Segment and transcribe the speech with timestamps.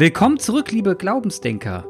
[0.00, 1.84] Willkommen zurück, liebe Glaubensdenker.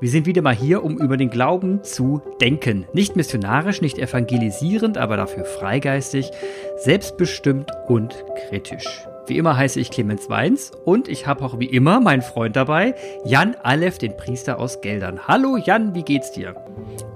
[0.00, 2.86] Wir sind wieder mal hier, um über den Glauben zu denken.
[2.92, 6.30] Nicht missionarisch, nicht evangelisierend, aber dafür freigeistig,
[6.76, 8.14] selbstbestimmt und
[8.48, 9.04] kritisch.
[9.26, 12.94] Wie immer heiße ich Clemens Weins und ich habe auch wie immer meinen Freund dabei,
[13.24, 15.26] Jan Aleph, den Priester aus Geldern.
[15.26, 16.54] Hallo Jan, wie geht's dir?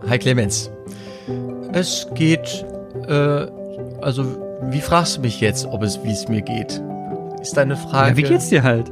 [0.08, 0.68] Hi Clemens.
[1.72, 2.66] Es geht,
[3.06, 3.46] äh,
[4.02, 4.24] also
[4.62, 6.82] wie fragst du mich jetzt, ob es, wie es mir geht?
[7.40, 8.10] Ist deine Frage.
[8.10, 8.90] Ja, wie geht's dir halt?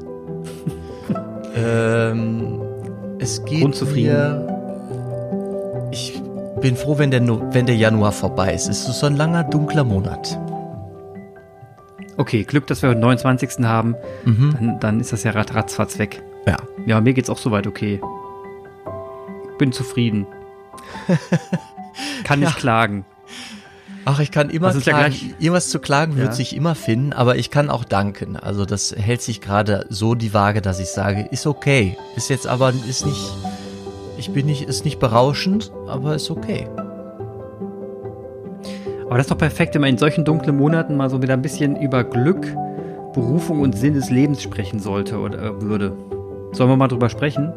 [1.63, 2.61] Ähm,
[3.19, 4.47] es geht Unzufrieden.
[4.47, 5.89] mir.
[5.93, 6.21] Ich
[6.61, 8.69] bin froh, wenn der, wenn der Januar vorbei ist.
[8.69, 10.39] Es ist so ein langer, dunkler Monat.
[12.17, 13.65] Okay, Glück, dass wir den 29.
[13.65, 13.97] haben.
[14.25, 14.55] Mhm.
[14.55, 16.23] Dann, dann, ist das ja ratzfatz weg.
[16.47, 16.57] Ja.
[16.87, 18.01] Ja, mir geht's auch soweit okay.
[19.59, 20.27] Bin zufrieden.
[22.25, 22.59] kann nicht ja.
[22.59, 23.05] klagen.
[24.05, 25.15] Ach, ich kann immer klagen.
[25.15, 26.25] Ja Irgendwas zu klagen ja.
[26.25, 28.37] wird sich immer finden, aber ich kann auch danken.
[28.37, 31.97] Also das hält sich gerade so die Waage, dass ich sage, ist okay.
[32.17, 33.33] Ist jetzt aber, ist nicht,
[34.19, 36.69] ich bin nicht, ist nicht berauschend, aber ist okay.
[39.05, 41.43] Aber das ist doch perfekt, wenn man in solchen dunklen Monaten mal so wieder ein
[41.43, 42.47] bisschen über Glück,
[43.13, 45.95] Berufung und Sinn des Lebens sprechen sollte oder äh, würde.
[46.53, 47.53] Sollen wir mal drüber sprechen?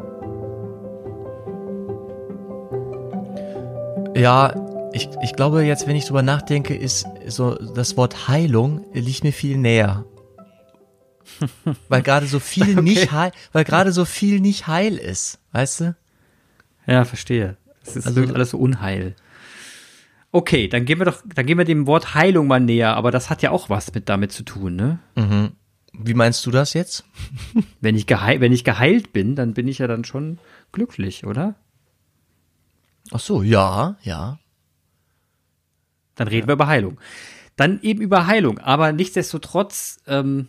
[4.14, 4.54] Ja,
[4.96, 9.32] ich, ich glaube jetzt, wenn ich drüber nachdenke, ist so das Wort Heilung liegt mir
[9.32, 10.04] viel näher.
[11.88, 12.82] weil gerade so viel okay.
[12.82, 15.96] nicht heil, weil gerade so viel nicht heil ist, weißt du?
[16.86, 17.56] Ja, verstehe.
[17.82, 19.14] Es ist also, alles so unheil.
[20.32, 23.28] Okay, dann gehen wir doch, dann gehen wir dem Wort Heilung mal näher, aber das
[23.28, 24.98] hat ja auch was mit damit zu tun, ne?
[25.14, 25.52] Mhm.
[25.92, 27.04] Wie meinst du das jetzt?
[27.80, 30.38] wenn ich geheilt, wenn ich geheilt bin, dann bin ich ja dann schon
[30.72, 31.54] glücklich, oder?
[33.12, 34.38] Ach so, ja, ja.
[36.16, 36.48] Dann reden ja.
[36.48, 37.00] wir über Heilung.
[37.56, 40.48] Dann eben über Heilung, aber nichtsdestotrotz ähm,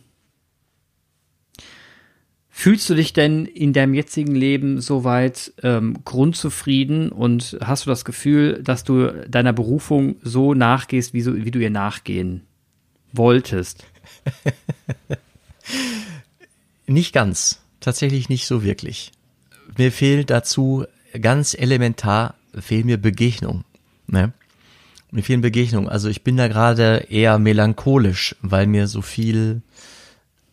[2.60, 8.04] Fühlst du dich denn in deinem jetzigen Leben soweit ähm, grundzufrieden und hast du das
[8.04, 12.42] Gefühl, dass du deiner Berufung so nachgehst, wie, so, wie du ihr nachgehen
[13.12, 13.86] wolltest?
[16.88, 17.60] nicht ganz.
[17.78, 19.12] Tatsächlich nicht so wirklich.
[19.76, 20.84] Mir fehlt dazu
[21.20, 23.62] ganz elementar, fehlt mir Begegnung.
[24.08, 24.32] Ne?
[25.10, 25.88] Mir fehlen Begegnungen.
[25.88, 29.62] Also ich bin da gerade eher melancholisch, weil mir so viel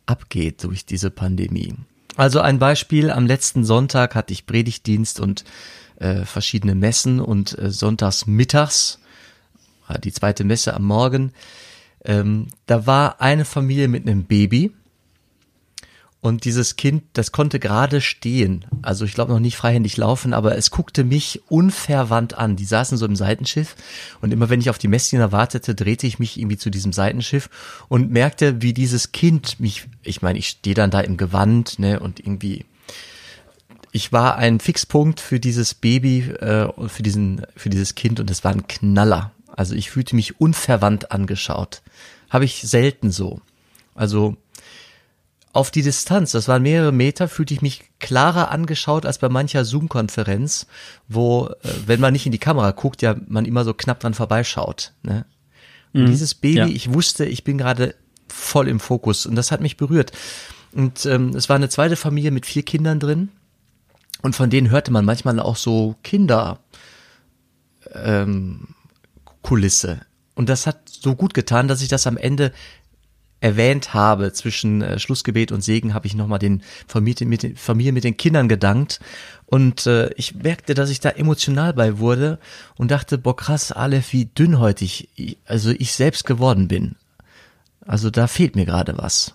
[0.06, 1.74] abgeht durch diese Pandemie.
[2.16, 5.44] Also ein Beispiel, am letzten Sonntag hatte ich Predigtdienst und
[5.98, 9.00] äh, verschiedene Messen und äh, sonntags mittags,
[9.90, 11.34] äh, die zweite Messe am Morgen,
[12.06, 14.72] ähm, da war eine Familie mit einem Baby
[16.26, 18.66] und dieses Kind, das konnte gerade stehen.
[18.82, 22.56] Also ich glaube noch nicht freihändig laufen, aber es guckte mich unverwandt an.
[22.56, 23.76] Die saßen so im Seitenschiff
[24.22, 27.50] und immer wenn ich auf die Messdiener wartete, drehte ich mich irgendwie zu diesem Seitenschiff
[27.90, 32.00] und merkte, wie dieses Kind mich, ich meine, ich stehe dann da im Gewand, ne,
[32.00, 32.66] und irgendwie
[33.92, 38.44] ich war ein Fixpunkt für dieses Baby, äh, für diesen, für dieses Kind und es
[38.44, 39.32] war ein Knaller.
[39.56, 41.82] Also ich fühlte mich unverwandt angeschaut.
[42.30, 43.42] Habe ich selten so.
[43.94, 44.36] Also
[45.56, 49.64] auf die Distanz, das waren mehrere Meter, fühlte ich mich klarer angeschaut als bei mancher
[49.64, 50.68] Zoom-Konferenz,
[51.08, 54.14] wo, äh, wenn man nicht in die Kamera guckt, ja man immer so knapp dran
[54.14, 54.92] vorbeischaut.
[55.02, 55.26] Ne?
[55.94, 56.68] Und mhm, dieses Baby, ja.
[56.68, 57.96] ich wusste, ich bin gerade
[58.28, 60.12] voll im Fokus und das hat mich berührt.
[60.74, 63.30] Und ähm, es war eine zweite Familie mit vier Kindern drin
[64.24, 66.60] und von denen hörte man manchmal auch so Kinder
[67.94, 68.68] ähm,
[69.42, 70.02] Kulisse.
[70.34, 72.52] Und das hat so gut getan, dass ich das am Ende
[73.46, 77.92] erwähnt habe, zwischen äh, Schlussgebet und Segen, habe ich nochmal den Familie mit, den Familie
[77.92, 79.00] mit den Kindern gedankt.
[79.46, 82.40] Und äh, ich merkte, dass ich da emotional bei wurde
[82.76, 86.96] und dachte, boah krass, Aleph, wie dünnhäutig ich, also ich selbst geworden bin.
[87.82, 89.34] Also da fehlt mir gerade was.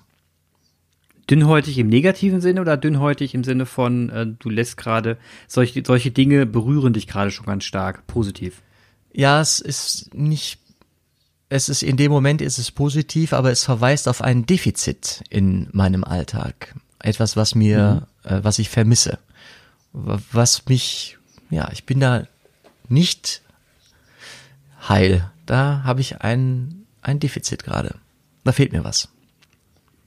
[1.31, 6.10] Dünnhäutig im negativen Sinne oder dünnhäutig im Sinne von, äh, du lässt gerade, solche, solche
[6.10, 8.60] Dinge berühren dich gerade schon ganz stark, positiv?
[9.12, 10.59] Ja, es ist nicht
[11.50, 15.69] es ist in dem Moment ist es positiv, aber es verweist auf ein Defizit in
[15.72, 16.75] meinem Alltag.
[17.01, 18.30] Etwas, was mir, mhm.
[18.30, 19.19] äh, was ich vermisse.
[19.92, 21.19] Was mich,
[21.51, 22.27] ja, ich bin da
[22.89, 23.42] nicht
[24.89, 25.28] heil.
[25.45, 27.97] Da habe ich ein, ein Defizit gerade.
[28.45, 29.09] Da fehlt mir was.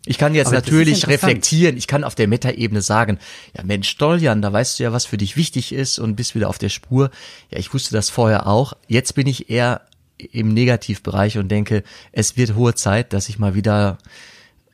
[0.06, 3.20] Ich kann jetzt aber natürlich reflektieren, ich kann auf der Metaebene sagen,
[3.56, 6.50] ja Mensch, Stoljan, da weißt du ja, was für dich wichtig ist und bist wieder
[6.50, 7.10] auf der Spur.
[7.52, 8.74] Ja, ich wusste das vorher auch.
[8.88, 9.82] Jetzt bin ich eher
[10.32, 13.98] im Negativbereich und denke, es wird hohe Zeit, dass ich mal wieder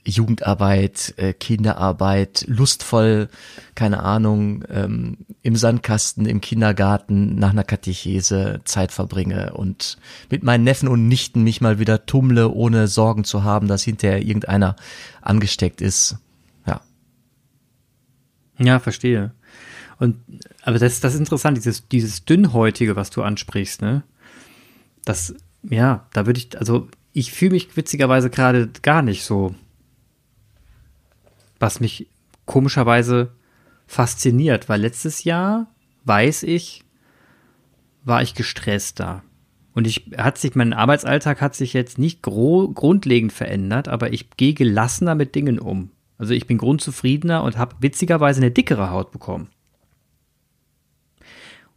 [0.06, 3.30] Jugendarbeit, äh, Kinderarbeit, lustvoll,
[3.76, 9.98] keine Ahnung, ähm, im Sandkasten, im Kindergarten, nach einer Katechese Zeit verbringe und
[10.30, 14.22] mit meinen Neffen und Nichten mich mal wieder tummle, ohne Sorgen zu haben, dass hinterher
[14.22, 14.76] irgendeiner
[15.22, 16.18] angesteckt ist.
[16.66, 16.82] Ja.
[18.58, 19.34] Ja, verstehe.
[20.00, 20.16] Und
[20.64, 24.04] aber das, das ist interessant, dieses, dieses Dünnhäutige, was du ansprichst, ne?
[25.10, 25.34] Das,
[25.64, 29.56] ja, da würde ich, also ich fühle mich witzigerweise gerade gar nicht so.
[31.58, 32.12] Was mich
[32.46, 33.32] komischerweise
[33.88, 35.66] fasziniert, weil letztes Jahr,
[36.06, 36.84] weiß ich,
[38.04, 39.24] war ich gestresster.
[39.74, 44.54] Und ich hat sich, mein Arbeitsalltag hat sich jetzt nicht grundlegend verändert, aber ich gehe
[44.54, 45.90] gelassener mit Dingen um.
[46.20, 49.50] Also ich bin grundzufriedener und habe witzigerweise eine dickere Haut bekommen.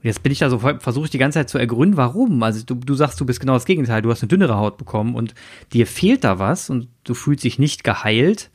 [0.02, 2.42] Jetzt bin ich da so, versuche ich die ganze Zeit zu ergründen, warum.
[2.42, 4.02] Also du, du sagst, du bist genau das Gegenteil.
[4.02, 5.34] Du hast eine dünnere Haut bekommen und
[5.72, 8.50] dir fehlt da was und du fühlst dich nicht geheilt.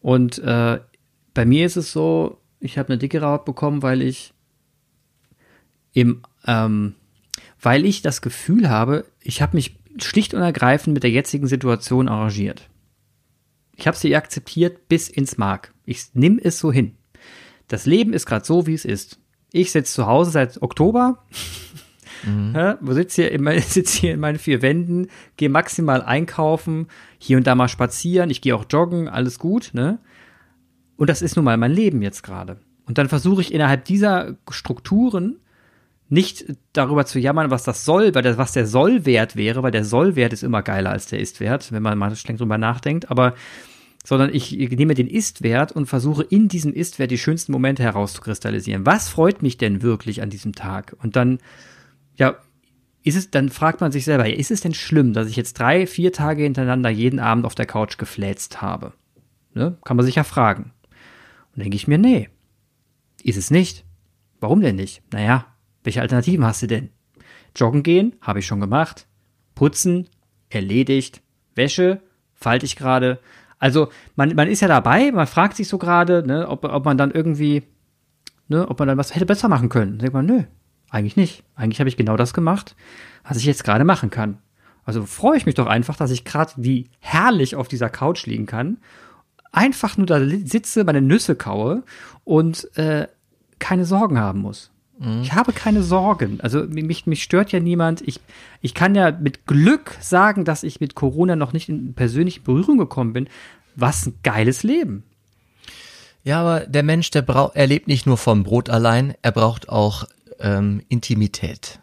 [0.00, 0.78] Und äh,
[1.34, 4.32] bei mir ist es so, ich habe eine dickere Haut bekommen, weil ich
[5.92, 6.94] im, ähm,
[7.60, 12.08] weil ich das Gefühl habe, ich habe mich schlicht und ergreifend mit der jetzigen Situation
[12.08, 12.68] arrangiert.
[13.74, 15.74] Ich habe sie akzeptiert bis ins Mark.
[15.84, 16.96] Ich nehme es so hin.
[17.68, 19.18] Das Leben ist gerade so, wie es ist.
[19.52, 21.24] Ich sitze zu Hause seit Oktober.
[22.24, 22.52] Mhm.
[22.54, 26.88] Ja, sitze hier, in, sitz hier in meinen vier Wänden, gehe maximal einkaufen,
[27.18, 29.98] hier und da mal spazieren, ich gehe auch joggen, alles gut, ne?
[30.96, 32.58] Und das ist nun mal mein Leben jetzt gerade.
[32.86, 35.40] Und dann versuche ich innerhalb dieser Strukturen
[36.08, 39.84] nicht darüber zu jammern, was das soll, weil das, was der Sollwert wäre, weil der
[39.84, 43.34] Sollwert ist immer geiler als der Istwert, wenn man mal streng drüber nachdenkt, aber
[44.06, 48.86] sondern ich nehme den Ist-Wert und versuche in diesem Ist-Wert die schönsten Momente herauszukristallisieren.
[48.86, 50.96] Was freut mich denn wirklich an diesem Tag?
[51.02, 51.40] Und dann,
[52.14, 52.36] ja,
[53.02, 55.88] ist es, dann fragt man sich selber, ist es denn schlimm, dass ich jetzt drei,
[55.88, 58.92] vier Tage hintereinander jeden Abend auf der Couch gefläzt habe?
[59.54, 59.76] Ne?
[59.82, 60.70] Kann man sich ja fragen.
[61.56, 62.28] Und denke ich mir, nee,
[63.24, 63.84] ist es nicht.
[64.38, 65.02] Warum denn nicht?
[65.12, 65.46] Naja,
[65.82, 66.90] welche Alternativen hast du denn?
[67.56, 69.08] Joggen gehen, habe ich schon gemacht.
[69.56, 70.08] Putzen,
[70.48, 71.22] erledigt.
[71.56, 72.02] Wäsche,
[72.34, 73.18] falte ich gerade.
[73.58, 76.98] Also man, man ist ja dabei, man fragt sich so gerade, ne, ob, ob man
[76.98, 77.62] dann irgendwie,
[78.48, 79.92] ne, ob man dann was hätte besser machen können.
[79.92, 80.42] Dann denkt man, nö,
[80.90, 81.44] eigentlich nicht.
[81.54, 82.76] Eigentlich habe ich genau das gemacht,
[83.24, 84.38] was ich jetzt gerade machen kann.
[84.84, 88.46] Also freue ich mich doch einfach, dass ich gerade wie herrlich auf dieser Couch liegen
[88.46, 88.78] kann,
[89.52, 91.82] einfach nur da sitze, meine Nüsse kaue
[92.24, 93.08] und äh,
[93.58, 94.70] keine Sorgen haben muss.
[94.98, 95.22] Mhm.
[95.22, 96.40] Ich habe keine Sorgen.
[96.40, 98.02] Also mich, mich stört ja niemand.
[98.06, 98.20] Ich,
[98.60, 102.78] ich kann ja mit Glück sagen, dass ich mit Corona noch nicht in persönliche Berührung
[102.78, 103.28] gekommen bin.
[103.74, 105.04] Was ein geiles Leben.
[106.24, 109.68] Ja, aber der Mensch, der braucht, er lebt nicht nur vom Brot allein, er braucht
[109.68, 110.04] auch
[110.40, 111.78] ähm, Intimität.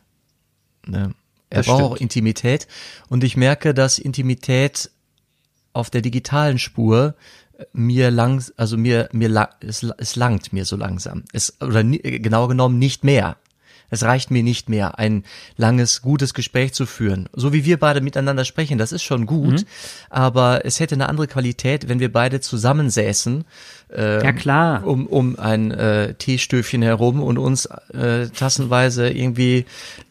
[0.86, 1.14] Ne?
[1.50, 1.92] Er das braucht stimmt.
[1.92, 2.68] auch Intimität.
[3.10, 4.90] Und ich merke, dass Intimität
[5.72, 7.16] auf der digitalen Spur
[7.72, 11.24] mir lang, also mir, mir, es, es langt mir so langsam.
[11.34, 13.38] Es, oder genauer genommen nicht mehr.
[13.90, 15.24] Es reicht mir nicht mehr, ein
[15.56, 17.30] langes, gutes Gespräch zu führen.
[17.32, 19.66] So wie wir beide miteinander sprechen, das ist schon gut, mhm.
[20.10, 23.46] aber es hätte eine andere Qualität, wenn wir beide zusammensäßen.
[23.96, 24.88] Äh, ja, klar.
[24.88, 29.66] Um, um ein äh, Teestöfchen herum und uns äh, tassenweise irgendwie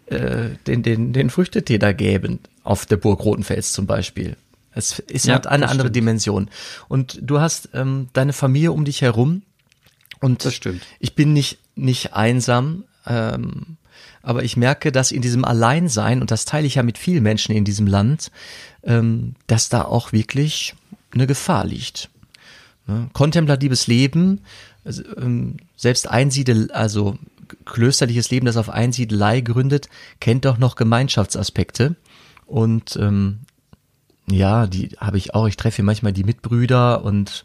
[0.07, 2.39] äh, den, den, den Früchtetee da gäben.
[2.63, 4.37] Auf der Burg Rotenfels zum Beispiel.
[4.75, 5.97] Es ist ja, halt eine andere stimmt.
[5.97, 6.51] Dimension.
[6.89, 9.43] Und du hast ähm, deine Familie um dich herum.
[10.21, 10.83] Und das stimmt.
[11.01, 13.77] ich bin nicht, nicht einsam, ähm,
[14.23, 17.55] aber ich merke, dass in diesem Alleinsein, und das teile ich ja mit vielen Menschen
[17.55, 18.31] in diesem Land,
[18.85, 20.75] ähm, dass da auch wirklich
[21.13, 22.09] eine Gefahr liegt.
[22.87, 23.11] Ne?
[23.13, 24.43] Kontemplatives Leben,
[24.85, 27.19] also, ähm, selbst Einsiedel, also
[27.65, 29.89] klösterliches Leben, das auf Einsiedelei gründet,
[30.21, 31.97] kennt doch noch Gemeinschaftsaspekte.
[32.47, 33.41] Und ähm,
[34.31, 35.47] ja, die habe ich auch.
[35.47, 37.45] Ich treffe manchmal die Mitbrüder und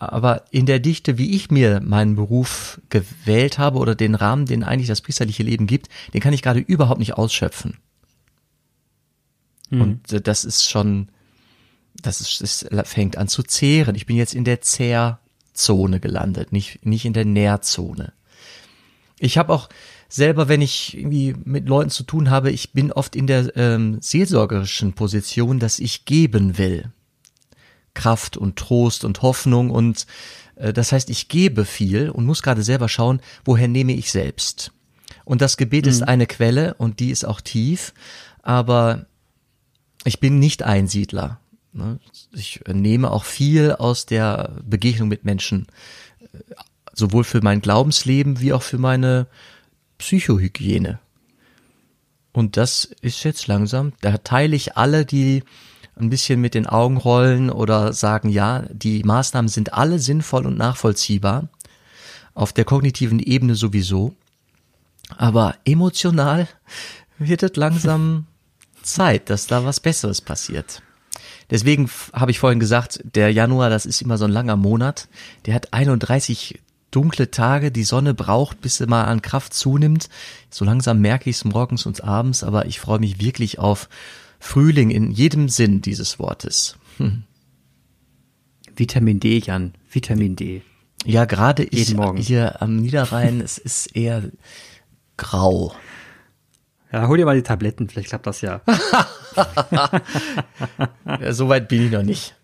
[0.00, 4.62] aber in der Dichte, wie ich mir meinen Beruf gewählt habe oder den Rahmen, den
[4.62, 7.78] eigentlich das priesterliche Leben gibt, den kann ich gerade überhaupt nicht ausschöpfen.
[9.70, 9.80] Mhm.
[9.80, 11.08] Und das ist schon,
[12.00, 13.96] das ist, es fängt an zu zehren.
[13.96, 18.12] Ich bin jetzt in der Zehrzone gelandet, nicht, nicht in der Nährzone.
[19.18, 19.68] Ich habe auch
[20.08, 23.98] selber, wenn ich irgendwie mit Leuten zu tun habe, ich bin oft in der ähm,
[24.00, 26.90] seelsorgerischen Position, dass ich geben will.
[27.94, 30.06] Kraft und Trost und Hoffnung und
[30.56, 34.72] äh, das heißt, ich gebe viel und muss gerade selber schauen, woher nehme ich selbst.
[35.24, 35.90] Und das Gebet mhm.
[35.90, 37.92] ist eine Quelle und die ist auch tief,
[38.42, 39.06] aber
[40.04, 41.40] ich bin nicht Einsiedler.
[41.72, 41.98] Ne?
[42.32, 45.66] Ich nehme auch viel aus der Begegnung mit Menschen,
[46.20, 46.38] äh,
[46.94, 49.26] sowohl für mein Glaubensleben wie auch für meine
[49.98, 51.00] Psychohygiene.
[52.32, 55.42] Und das ist jetzt langsam, da teile ich alle, die
[55.96, 60.56] ein bisschen mit den Augen rollen oder sagen, ja, die Maßnahmen sind alle sinnvoll und
[60.56, 61.48] nachvollziehbar,
[62.34, 64.14] auf der kognitiven Ebene sowieso,
[65.16, 66.46] aber emotional
[67.18, 68.26] wird es langsam
[68.82, 70.82] Zeit, dass da was Besseres passiert.
[71.50, 75.08] Deswegen habe ich vorhin gesagt, der Januar, das ist immer so ein langer Monat,
[75.46, 80.08] der hat 31 dunkle Tage, die Sonne braucht, bis sie mal an Kraft zunimmt.
[80.50, 83.88] So langsam merke ich es morgens und abends, aber ich freue mich wirklich auf
[84.40, 86.78] Frühling in jedem Sinn dieses Wortes.
[86.98, 87.24] Hm.
[88.76, 90.62] Vitamin D, Jan, Vitamin D.
[91.04, 94.30] Ja, gerade ich hier am Niederrhein, es ist eher
[95.16, 95.74] grau.
[96.92, 98.62] Ja, hol dir mal die Tabletten, vielleicht klappt das ja.
[101.06, 102.34] ja so weit bin ich noch nicht.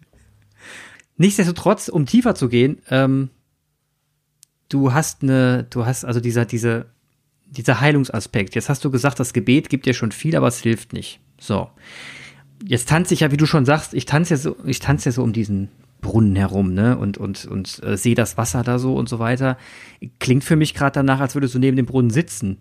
[1.17, 3.31] Nichtsdestotrotz, um tiefer zu gehen, ähm,
[4.75, 6.87] du hast eine, du hast also dieser, diese,
[7.47, 8.57] dieser Heilungsaspekt.
[8.57, 11.21] Jetzt hast du gesagt, das Gebet gibt dir schon viel, aber es hilft nicht.
[11.39, 11.71] So.
[12.67, 15.13] Jetzt tanze ich ja, wie du schon sagst, ich tanze ja so, ich tanze ja
[15.13, 15.69] so um diesen
[16.01, 16.99] Brunnen herum, ne?
[16.99, 19.57] Und, und, und äh, sehe das Wasser da so und so weiter.
[20.19, 22.59] Klingt für mich gerade danach, als würdest du neben dem Brunnen sitzen.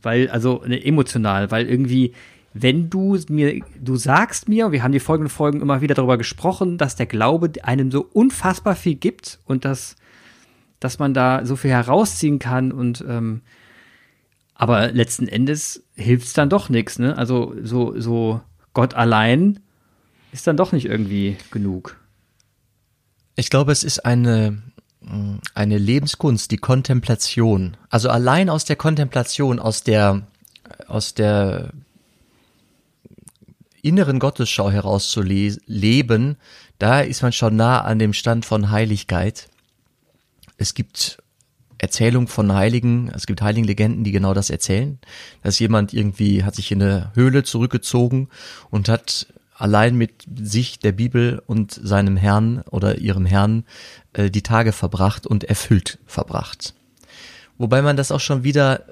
[0.00, 2.12] Weil, also ne, emotional, weil irgendwie,
[2.54, 6.78] wenn du mir, du sagst mir, wir haben die folgenden Folgen immer wieder darüber gesprochen,
[6.78, 9.96] dass der Glaube einem so unfassbar viel gibt und dass,
[10.80, 13.42] dass man da so viel herausziehen kann und ähm,
[14.54, 17.16] aber letzten Endes hilft es dann doch nichts, ne?
[17.16, 18.40] Also so, so
[18.74, 19.60] Gott allein
[20.32, 21.96] ist dann doch nicht irgendwie genug.
[23.36, 24.60] Ich glaube, es ist eine,
[25.54, 27.76] eine Lebenskunst, die Kontemplation.
[27.88, 30.22] Also allein aus der Kontemplation, aus der,
[30.88, 31.70] aus der
[33.80, 34.70] inneren Gottesschau
[35.66, 36.36] leben,
[36.80, 39.48] da ist man schon nah an dem Stand von Heiligkeit.
[40.58, 41.22] Es gibt
[41.78, 44.98] Erzählungen von Heiligen, es gibt Heiligenlegenden, die genau das erzählen,
[45.42, 48.28] dass jemand irgendwie hat sich in eine Höhle zurückgezogen
[48.68, 53.64] und hat allein mit sich, der Bibel und seinem Herrn oder ihrem Herrn
[54.12, 56.74] äh, die Tage verbracht und erfüllt verbracht.
[57.56, 58.84] Wobei man das auch schon wieder,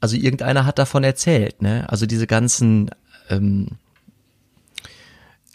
[0.00, 1.88] also irgendeiner hat davon erzählt, ne?
[1.88, 2.90] Also diese ganzen
[3.28, 3.78] ähm,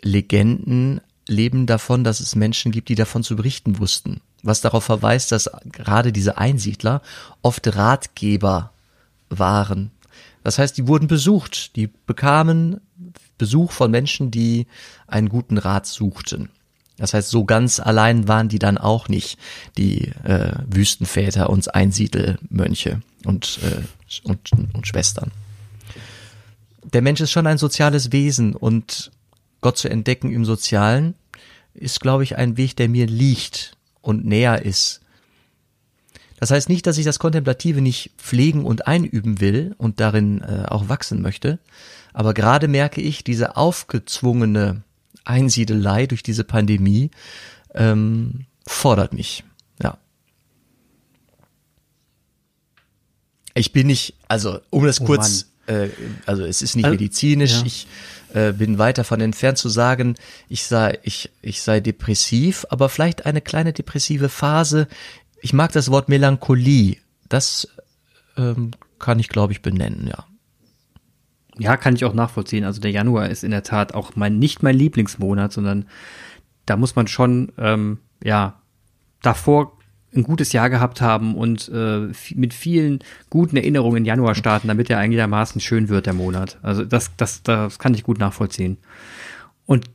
[0.02, 4.22] Legenden leben davon, dass es Menschen gibt, die davon zu berichten wussten.
[4.44, 7.02] Was darauf verweist, dass gerade diese Einsiedler
[7.42, 8.72] oft Ratgeber
[9.30, 9.92] waren.
[10.44, 12.82] Das heißt, die wurden besucht, die bekamen
[13.38, 14.68] Besuch von Menschen, die
[15.08, 16.50] einen guten Rat suchten.
[16.98, 19.40] Das heißt, so ganz allein waren die dann auch nicht,
[19.78, 23.82] die äh, Wüstenväter und Einsiedelmönche und, äh,
[24.24, 25.32] und, und Schwestern.
[26.84, 29.12] Der Mensch ist schon ein soziales Wesen und
[29.62, 31.16] Gott zu entdecken im Sozialen
[31.74, 35.02] ist, glaube ich, ein Weg, der mir liegt und näher ist.
[36.40, 40.66] Das heißt nicht, dass ich das Kontemplative nicht pflegen und einüben will und darin äh,
[40.68, 41.58] auch wachsen möchte,
[42.12, 44.84] aber gerade merke ich, diese aufgezwungene
[45.26, 47.12] Einsiedelei durch diese Pandemie
[47.74, 49.44] ähm, fordert mich.
[49.82, 49.98] Ja.
[53.54, 55.90] Ich bin nicht, also um das oh kurz, äh,
[56.26, 57.66] also es ist nicht also, medizinisch, ja.
[57.66, 57.88] ich
[58.34, 60.16] äh, bin weit davon entfernt zu sagen,
[60.50, 64.88] ich sei, ich, ich sei depressiv, aber vielleicht eine kleine depressive Phase.
[65.42, 66.98] Ich mag das Wort Melancholie.
[67.30, 67.68] Das
[68.38, 70.26] ähm, kann ich, glaube ich, benennen, ja.
[71.60, 72.64] Ja, kann ich auch nachvollziehen.
[72.64, 75.88] Also der Januar ist in der Tat auch mein nicht mein Lieblingsmonat, sondern
[76.66, 78.60] da muss man schon ähm, ja
[79.22, 79.78] davor
[80.16, 84.90] ein gutes Jahr gehabt haben und äh, mit vielen guten Erinnerungen in Januar starten, damit
[84.90, 86.58] er einigermaßen schön wird, der Monat.
[86.62, 88.78] Also das, das, das kann ich gut nachvollziehen.
[89.66, 89.86] Und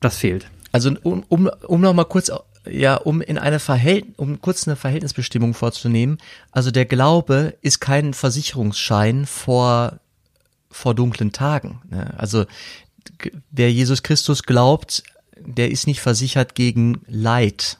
[0.00, 0.50] das fehlt.
[0.72, 2.30] Also um, um, um noch mal kurz,
[2.70, 6.18] ja, um in eine Verhältnis, um kurz eine Verhältnisbestimmung vorzunehmen.
[6.50, 10.00] Also der Glaube ist kein Versicherungsschein vor,
[10.70, 11.80] vor dunklen Tagen.
[11.88, 12.12] Ne?
[12.18, 12.44] Also
[13.50, 15.02] wer Jesus Christus glaubt,
[15.38, 17.78] der ist nicht versichert gegen Leid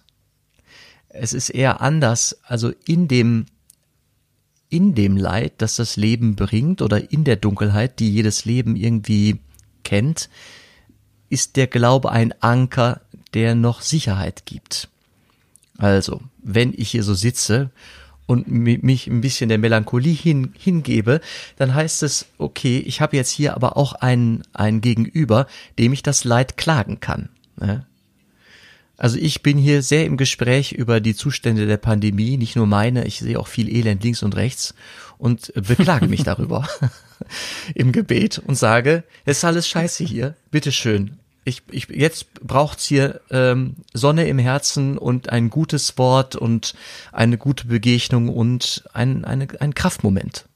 [1.18, 3.46] es ist eher anders, also in dem
[4.68, 9.38] in dem Leid, das das Leben bringt oder in der Dunkelheit, die jedes Leben irgendwie
[9.84, 10.28] kennt,
[11.28, 13.00] ist der Glaube ein Anker,
[13.34, 14.88] der noch Sicherheit gibt.
[15.78, 17.70] Also, wenn ich hier so sitze
[18.26, 21.20] und mich ein bisschen der Melancholie hin, hingebe,
[21.56, 25.46] dann heißt es, okay, ich habe jetzt hier aber auch einen, einen Gegenüber,
[25.78, 27.28] dem ich das Leid klagen kann.
[27.56, 27.86] Ne?
[28.96, 33.06] Also ich bin hier sehr im Gespräch über die Zustände der Pandemie, nicht nur meine,
[33.06, 34.74] ich sehe auch viel Elend links und rechts
[35.18, 36.66] und beklage mich darüber
[37.74, 41.18] im Gebet und sage, es ist alles scheiße hier, bitteschön.
[41.44, 46.74] Ich, ich, jetzt braucht's hier ähm, Sonne im Herzen und ein gutes Wort und
[47.12, 50.46] eine gute Begegnung und ein, eine, ein Kraftmoment.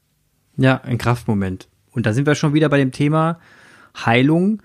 [0.57, 1.69] Ja, ein Kraftmoment.
[1.91, 3.39] Und da sind wir schon wieder bei dem Thema
[4.05, 4.61] Heilung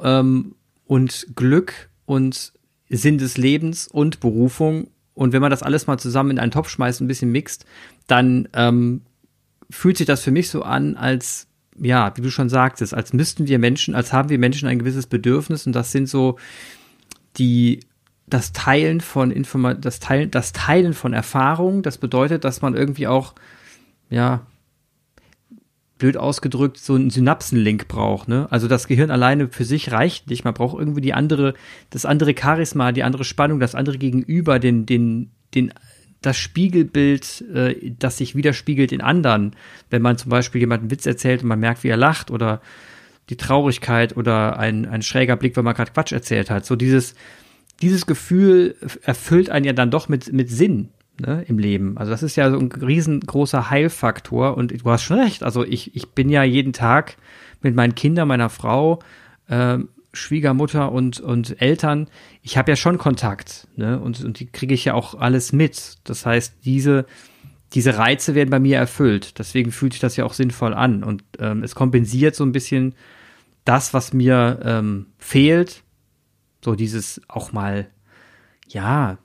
[0.00, 0.56] ähm,
[0.86, 2.53] und Glück und
[2.88, 4.88] Sinn des Lebens und Berufung.
[5.14, 7.64] Und wenn man das alles mal zusammen in einen Topf schmeißt, ein bisschen mixt,
[8.06, 9.02] dann ähm,
[9.70, 11.46] fühlt sich das für mich so an, als,
[11.78, 15.06] ja, wie du schon sagtest, als müssten wir Menschen, als haben wir Menschen ein gewisses
[15.06, 16.38] Bedürfnis und das sind so
[17.36, 17.80] die,
[18.26, 21.82] das Teilen von Informa das Teilen, das Teilen von Erfahrungen.
[21.82, 23.34] Das bedeutet, dass man irgendwie auch,
[24.10, 24.46] ja,
[25.98, 28.48] blöd ausgedrückt, so einen Synapsenlink braucht, ne?
[28.50, 30.44] Also das Gehirn alleine für sich reicht nicht.
[30.44, 31.54] Man braucht irgendwie die andere,
[31.90, 35.72] das andere Charisma, die andere Spannung, das andere Gegenüber, den, den, den,
[36.20, 39.54] das Spiegelbild, äh, das sich widerspiegelt in anderen.
[39.88, 42.60] Wenn man zum Beispiel jemanden Witz erzählt und man merkt, wie er lacht oder
[43.30, 46.66] die Traurigkeit oder ein, ein schräger Blick, wenn man gerade Quatsch erzählt hat.
[46.66, 47.14] So dieses,
[47.80, 51.96] dieses Gefühl erfüllt einen ja dann doch mit, mit Sinn ne, im Leben.
[51.98, 55.42] Also das ist ja so ein riesengroßer Heilfaktor und du hast schon recht.
[55.42, 57.16] Also ich, ich bin ja jeden Tag
[57.62, 59.00] mit meinen Kindern, meiner Frau,
[59.48, 59.78] äh,
[60.12, 62.08] Schwiegermutter und, und Eltern,
[62.42, 63.98] ich habe ja schon Kontakt, ne?
[63.98, 65.98] Und, und die kriege ich ja auch alles mit.
[66.04, 67.06] Das heißt, diese,
[67.72, 69.38] diese Reize werden bei mir erfüllt.
[69.38, 71.02] Deswegen fühlt sich das ja auch sinnvoll an.
[71.02, 72.94] Und ähm, es kompensiert so ein bisschen
[73.64, 75.82] das, was mir ähm, fehlt.
[76.64, 77.88] So dieses auch mal,
[78.68, 79.18] ja,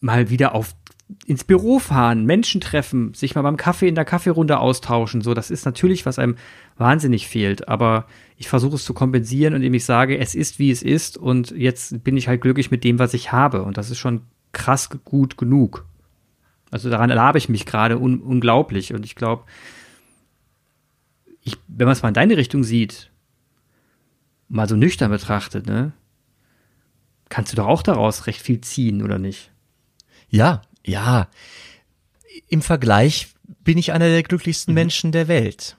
[0.00, 0.74] mal wieder auf
[1.24, 5.50] ins Büro fahren, Menschen treffen, sich mal beim Kaffee in der Kaffeerunde austauschen, so, das
[5.50, 6.36] ist natürlich, was einem
[6.76, 7.68] wahnsinnig fehlt.
[7.68, 11.50] Aber ich versuche es zu kompensieren, indem ich sage, es ist wie es ist und
[11.52, 13.62] jetzt bin ich halt glücklich mit dem, was ich habe.
[13.62, 14.22] Und das ist schon
[14.52, 15.86] krass gut genug.
[16.70, 18.92] Also daran erlabe ich mich gerade un unglaublich.
[18.92, 19.44] Und ich glaube,
[21.66, 23.10] wenn man es mal in deine Richtung sieht,
[24.48, 25.92] mal so nüchtern betrachtet, ne,
[27.28, 29.50] kannst du doch auch daraus recht viel ziehen, oder nicht?
[30.28, 31.28] Ja, ja,
[32.48, 33.28] im Vergleich
[33.64, 34.80] bin ich einer der glücklichsten mhm.
[34.80, 35.76] Menschen der Welt.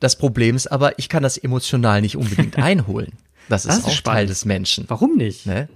[0.00, 3.12] Das Problem ist aber, ich kann das emotional nicht unbedingt einholen.
[3.48, 4.84] Das ist, das ist auch Teil des Menschen.
[4.88, 5.46] Warum nicht?
[5.46, 5.68] Ne?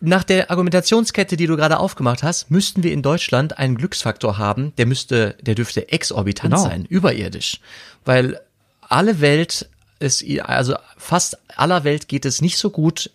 [0.00, 4.72] Nach der Argumentationskette, die du gerade aufgemacht hast, müssten wir in Deutschland einen Glücksfaktor haben,
[4.76, 6.64] der müsste, der dürfte exorbitant genau.
[6.64, 7.60] sein, überirdisch.
[8.04, 8.40] Weil
[8.80, 9.68] alle Welt
[9.98, 13.10] ist, also fast aller Welt geht es nicht so gut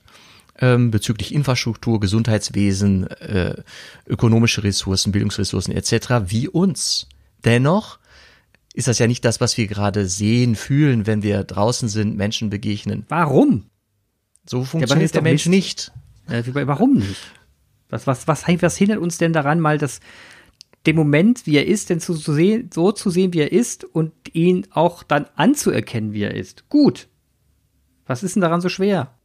[0.60, 3.56] ähm, bezüglich Infrastruktur, Gesundheitswesen, äh,
[4.08, 6.30] ökonomische Ressourcen, Bildungsressourcen etc.
[6.32, 7.08] wie uns.
[7.44, 8.00] Dennoch
[8.74, 12.50] ist das ja nicht das, was wir gerade sehen, fühlen, wenn wir draußen sind, Menschen
[12.50, 13.06] begegnen.
[13.10, 13.66] Warum?
[14.46, 15.92] So funktioniert ja, der Mensch nicht.
[16.28, 17.22] Äh, warum nicht?
[17.90, 20.00] Was, was, was, was hindert uns denn daran, mal das,
[20.86, 23.84] den Moment, wie er ist, denn zu, zu sehen, so zu sehen, wie er ist
[23.84, 26.70] und ihn auch dann anzuerkennen, wie er ist?
[26.70, 27.08] Gut.
[28.06, 29.17] Was ist denn daran so schwer?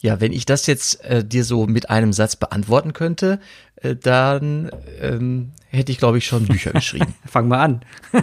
[0.00, 3.40] Ja, wenn ich das jetzt äh, dir so mit einem Satz beantworten könnte,
[3.76, 7.14] äh, dann ähm, hätte ich, glaube ich, schon Bücher geschrieben.
[7.26, 7.82] Fangen wir an.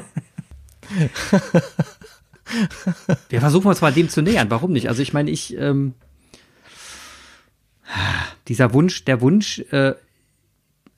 [3.30, 4.50] wir versuchen uns mal dem zu nähern.
[4.50, 4.88] Warum nicht?
[4.88, 5.96] Also ich meine, ich ähm,
[8.48, 9.96] dieser Wunsch, der Wunsch, äh,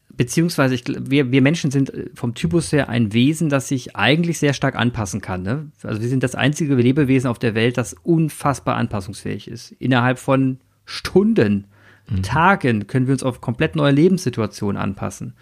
[0.10, 4.40] beziehungsweise ich, wir, wir Menschen sind äh, vom Typus her ein Wesen, das sich eigentlich
[4.40, 5.44] sehr stark anpassen kann.
[5.44, 5.72] Ne?
[5.84, 9.72] Also wir sind das einzige Lebewesen auf der Welt, das unfassbar anpassungsfähig ist.
[9.74, 11.67] Innerhalb von Stunden,
[12.10, 12.23] mhm.
[12.23, 15.36] Tagen können wir uns auf komplett neue Lebenssituationen anpassen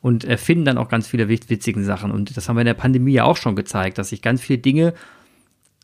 [0.00, 2.10] und erfinden dann auch ganz viele witzigen Sachen.
[2.10, 4.58] Und das haben wir in der Pandemie ja auch schon gezeigt, dass sich ganz viele
[4.58, 4.92] Dinge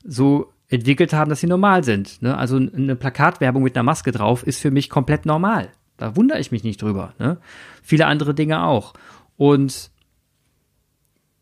[0.05, 2.21] so entwickelt haben, dass sie normal sind.
[2.23, 2.37] Ne?
[2.37, 5.69] Also eine Plakatwerbung mit einer Maske drauf ist für mich komplett normal.
[5.97, 7.15] Da wundere ich mich nicht drüber.
[7.19, 7.39] Ne?
[7.83, 8.95] Viele andere Dinge auch.
[9.37, 9.91] Und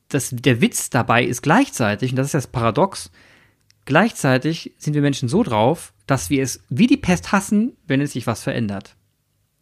[0.08, 3.10] das, der Witz dabei ist gleichzeitig, und das ist das Paradox,
[3.84, 8.12] Gleichzeitig sind wir Menschen so drauf, dass wir es wie die Pest hassen, wenn es
[8.12, 8.96] sich was verändert.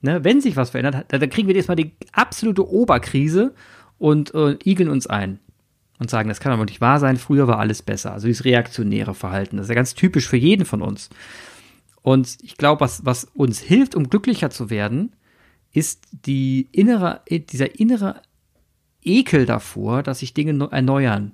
[0.02, 0.24] Ne?
[0.24, 3.54] Wenn sich was verändert, dann kriegen wir erstmal die absolute Oberkrise
[3.98, 5.40] und äh, igeln uns ein
[5.98, 8.12] und sagen, das kann aber nicht wahr sein, früher war alles besser.
[8.12, 11.10] Also dieses reaktionäre Verhalten, das ist ja ganz typisch für jeden von uns.
[12.02, 15.14] Und ich glaube, was, was uns hilft, um glücklicher zu werden,
[15.72, 18.22] ist die innere, dieser innere
[19.02, 21.32] Ekel davor, dass sich Dinge erneuern.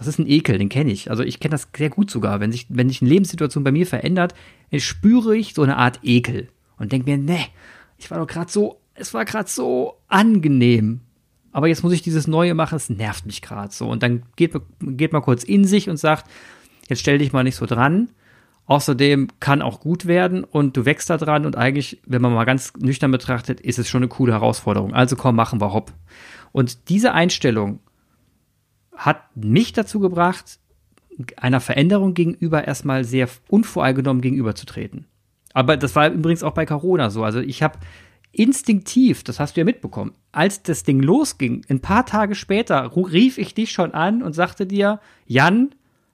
[0.00, 1.10] Das ist ein Ekel, den kenne ich.
[1.10, 2.40] Also ich kenne das sehr gut sogar.
[2.40, 4.34] Wenn sich, wenn sich eine Lebenssituation bei mir verändert,
[4.78, 7.38] spüre ich so eine Art Ekel und denke mir, ne,
[7.98, 11.00] ich war doch gerade so, es war gerade so angenehm.
[11.52, 13.90] Aber jetzt muss ich dieses Neue machen, es nervt mich gerade so.
[13.90, 16.30] Und dann geht, geht man kurz in sich und sagt,
[16.88, 18.08] jetzt stell dich mal nicht so dran.
[18.64, 22.44] Außerdem kann auch gut werden und du wächst da dran und eigentlich, wenn man mal
[22.44, 24.94] ganz nüchtern betrachtet, ist es schon eine coole Herausforderung.
[24.94, 25.92] Also komm, machen wir hopp.
[26.52, 27.80] Und diese Einstellung
[29.00, 30.58] hat mich dazu gebracht,
[31.36, 35.06] einer Veränderung gegenüber erstmal sehr unvoreingenommen gegenüberzutreten.
[35.54, 37.24] Aber das war übrigens auch bei Corona so.
[37.24, 37.78] Also ich habe
[38.30, 43.38] instinktiv, das hast du ja mitbekommen, als das Ding losging, ein paar Tage später rief
[43.38, 45.70] ich dich schon an und sagte dir, Jan,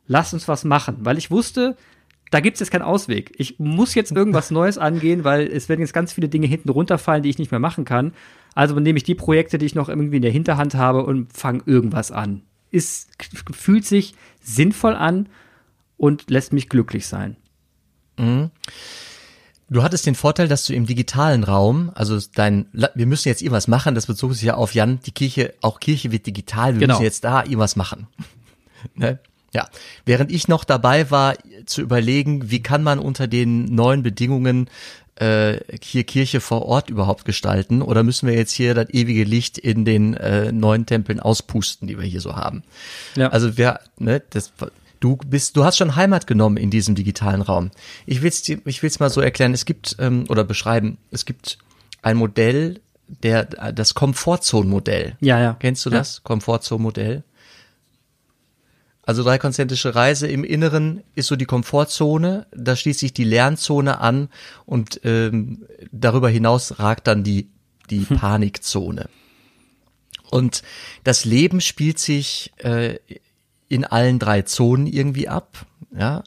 [0.06, 1.76] lass uns was machen, weil ich wusste,
[2.30, 3.32] da gibt es jetzt keinen Ausweg.
[3.36, 7.24] Ich muss jetzt irgendwas Neues angehen, weil es werden jetzt ganz viele Dinge hinten runterfallen,
[7.24, 8.12] die ich nicht mehr machen kann.
[8.54, 11.62] Also nehme ich die Projekte, die ich noch irgendwie in der Hinterhand habe und fange
[11.66, 12.42] irgendwas an
[12.76, 13.08] ist,
[13.52, 15.28] fühlt sich sinnvoll an
[15.96, 17.36] und lässt mich glücklich sein.
[18.18, 18.50] Mhm.
[19.68, 23.66] Du hattest den Vorteil, dass du im digitalen Raum, also dein, wir müssen jetzt irgendwas
[23.66, 26.94] machen, das bezog sich ja auf Jan, die Kirche, auch Kirche wird digital, wir Genau.
[26.94, 28.06] müssen jetzt da irgendwas machen.
[28.94, 29.18] ne?
[29.52, 29.68] Ja,
[30.04, 31.34] während ich noch dabei war,
[31.64, 34.68] zu überlegen, wie kann man unter den neuen Bedingungen
[35.16, 39.58] äh, hier Kirche vor Ort überhaupt gestalten oder müssen wir jetzt hier das ewige Licht
[39.58, 42.62] in den äh, neuen Tempeln auspusten, die wir hier so haben?
[43.16, 43.28] Ja.
[43.28, 44.52] Also wer, ne, das,
[45.00, 47.70] du bist, du hast schon Heimat genommen in diesem digitalen Raum.
[48.06, 49.54] Ich will's dir, ich will's mal so erklären.
[49.54, 50.98] Es gibt ähm, oder beschreiben.
[51.10, 51.58] Es gibt
[52.02, 52.80] ein Modell,
[53.22, 55.16] der das Komfortzone-Modell.
[55.20, 55.56] Ja, ja.
[55.58, 55.98] Kennst du Ja.
[55.98, 57.22] das Komfortzone-Modell?
[59.06, 64.00] Also drei konzentrische Reise im Inneren ist so die Komfortzone, da schließt sich die Lernzone
[64.00, 64.28] an
[64.66, 67.48] und ähm, darüber hinaus ragt dann die,
[67.88, 69.08] die Panikzone.
[70.28, 70.62] Und
[71.04, 72.98] das Leben spielt sich äh,
[73.68, 75.66] in allen drei Zonen irgendwie ab.
[75.96, 76.24] Ja,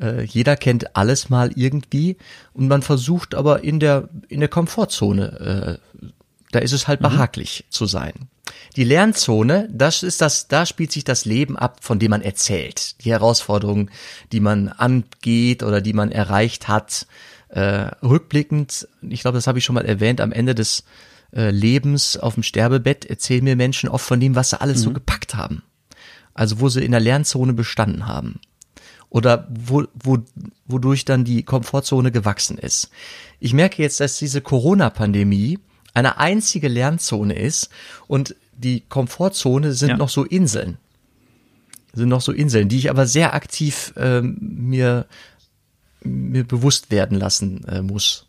[0.00, 2.16] äh, jeder kennt alles mal irgendwie
[2.52, 6.12] und man versucht aber in der in der Komfortzone, äh,
[6.50, 8.28] da ist es halt behaglich zu sein.
[8.76, 13.02] Die Lernzone, das ist das, da spielt sich das Leben ab, von dem man erzählt.
[13.04, 13.90] Die Herausforderungen,
[14.32, 17.06] die man angeht oder die man erreicht hat.
[17.48, 20.84] Äh, rückblickend, ich glaube, das habe ich schon mal erwähnt, am Ende des
[21.34, 24.92] äh, Lebens auf dem Sterbebett erzählen mir Menschen oft von dem, was sie alles so
[24.92, 25.62] gepackt haben.
[26.34, 28.40] Also wo sie in der Lernzone bestanden haben.
[29.10, 30.18] Oder wo, wo,
[30.66, 32.90] wodurch dann die Komfortzone gewachsen ist.
[33.40, 35.58] Ich merke jetzt, dass diese Corona-Pandemie
[35.98, 37.70] eine einzige Lernzone ist
[38.06, 39.96] und die Komfortzone sind Ja.
[39.96, 40.78] noch so Inseln.
[41.92, 45.06] Sind noch so Inseln, die ich aber sehr aktiv ähm, mir,
[46.02, 48.26] mir bewusst werden lassen äh, muss.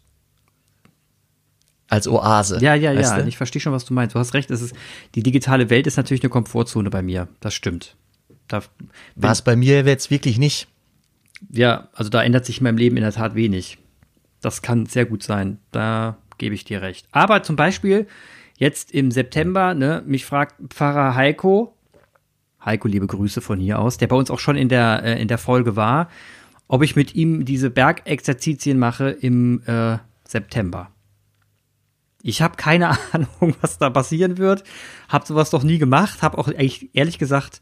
[1.88, 2.60] Als Oase.
[2.62, 3.22] Ja, ja, ja.
[3.22, 3.28] du?
[3.28, 4.14] Ich verstehe schon, was du meinst.
[4.16, 4.52] Du hast recht.
[4.52, 4.76] Es ist,
[5.16, 7.28] die digitale Welt ist natürlich eine Komfortzone bei mir.
[7.40, 7.96] Das stimmt.
[8.48, 8.62] Da,
[9.16, 10.68] War es bei mir jetzt wirklich nicht.
[11.50, 13.80] ja, also da ändert sich in meinem Leben in der Tat wenig.
[14.42, 15.58] Das kann sehr gut sein.
[15.72, 17.08] Da gebe ich dir recht.
[17.12, 18.08] Aber zum Beispiel
[18.58, 21.76] jetzt im September, ne, mich fragt Pfarrer Heiko,
[22.64, 25.28] Heiko, liebe Grüße von hier aus, der bei uns auch schon in der, äh, in
[25.28, 26.10] der Folge war,
[26.68, 30.92] ob ich mit ihm diese Bergexerzitien mache im äh, September.
[32.22, 34.64] Ich habe keine Ahnung, was da passieren wird.
[35.08, 36.22] Hab sowas noch nie gemacht.
[36.22, 37.62] Hab auch eigentlich ehrlich gesagt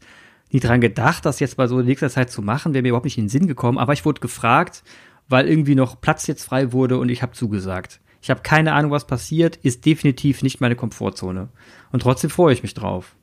[0.50, 2.74] nie dran gedacht, das jetzt mal so in nächster Zeit zu machen.
[2.74, 3.78] Wäre mir überhaupt nicht in den Sinn gekommen.
[3.78, 4.82] Aber ich wurde gefragt,
[5.28, 8.00] weil irgendwie noch Platz jetzt frei wurde und ich habe zugesagt.
[8.20, 9.56] Ich habe keine Ahnung, was passiert.
[9.56, 11.48] Ist definitiv nicht meine Komfortzone.
[11.92, 13.14] Und trotzdem freue ich mich drauf.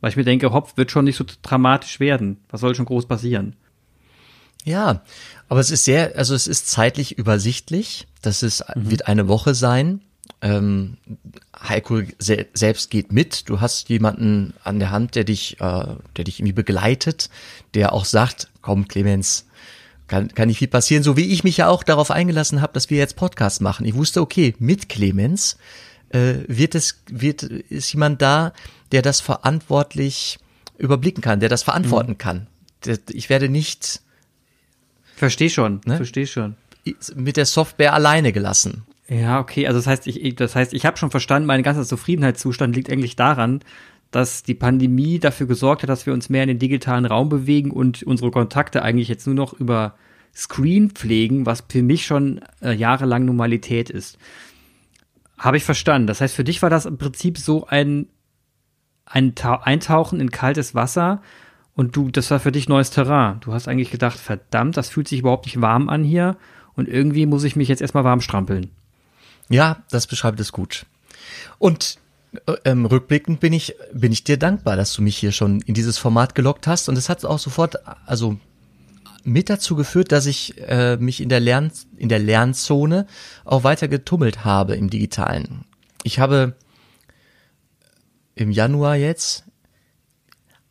[0.00, 2.38] Weil ich mir denke, Hopf wird schon nicht so dramatisch werden.
[2.50, 3.56] Was soll schon groß passieren?
[4.64, 5.02] Ja,
[5.48, 8.06] aber es ist sehr, also es ist zeitlich übersichtlich.
[8.20, 10.00] Das ist, wird eine Woche sein.
[10.40, 10.96] Ähm,
[11.56, 13.48] Heiko se selbst geht mit.
[13.48, 17.30] Du hast jemanden an der Hand, der dich, äh, der dich irgendwie begleitet,
[17.74, 19.46] der auch sagt, komm Clemens,
[20.12, 22.90] kann, kann nicht viel passieren, so wie ich mich ja auch darauf eingelassen habe, dass
[22.90, 23.86] wir jetzt Podcast machen.
[23.86, 25.56] Ich wusste, okay, mit Clemens
[26.10, 28.52] äh, wird es, wird, ist jemand da,
[28.92, 30.38] der das verantwortlich
[30.76, 32.46] überblicken kann, der das verantworten kann.
[32.84, 34.00] Der- Ich werde nicht
[35.16, 35.96] Versteh schon, Ne?
[35.96, 36.56] versteh schon.
[37.14, 38.82] mit der Software alleine gelassen.
[39.08, 41.84] Ja, okay, also das heißt, ich, ich- das heißt, ich habe schon verstanden, mein ganzer
[41.84, 43.60] Zufriedenheitszustand liegt eigentlich daran,
[44.12, 47.70] dass die Pandemie dafür gesorgt hat, dass wir uns mehr in den digitalen Raum bewegen
[47.70, 49.96] und unsere Kontakte eigentlich jetzt nur noch über
[50.34, 54.18] Screen pflegen, was für mich schon äh, jahrelang Normalität ist.
[55.38, 56.06] Habe ich verstanden.
[56.06, 58.06] Das heißt, für dich war das im Prinzip so ein,
[59.06, 61.22] ein Tau Eintauchen in kaltes Wasser
[61.74, 63.40] und du, das war für dich neues Terrain.
[63.40, 66.36] Du hast eigentlich gedacht, verdammt, das fühlt sich überhaupt nicht warm an hier
[66.74, 68.70] und irgendwie muss ich mich jetzt erstmal warm strampeln.
[69.48, 70.84] Ja, das beschreibt es gut.
[71.58, 71.98] Und
[72.64, 75.98] ähm, rückblickend bin ich, bin ich dir dankbar, dass du mich hier schon in dieses
[75.98, 76.88] Format gelockt hast.
[76.88, 78.38] Und es hat auch sofort, also
[79.24, 83.06] mit dazu geführt, dass ich äh, mich in der, Lern, in der Lernzone
[83.44, 85.64] auch weiter getummelt habe im Digitalen.
[86.02, 86.56] Ich habe
[88.34, 89.44] im Januar jetzt,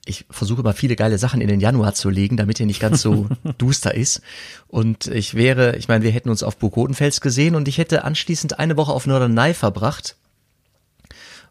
[0.06, 3.02] ich versuche immer viele geile Sachen in den Januar zu legen, damit er nicht ganz
[3.02, 4.22] so duster ist.
[4.68, 8.60] Und ich wäre, ich meine, wir hätten uns auf Burgotenfels gesehen und ich hätte anschließend
[8.60, 10.18] eine Woche auf Norderney verbracht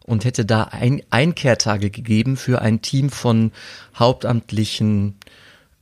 [0.05, 3.51] und hätte da ein Einkehrtage gegeben für ein Team von
[3.95, 5.15] hauptamtlichen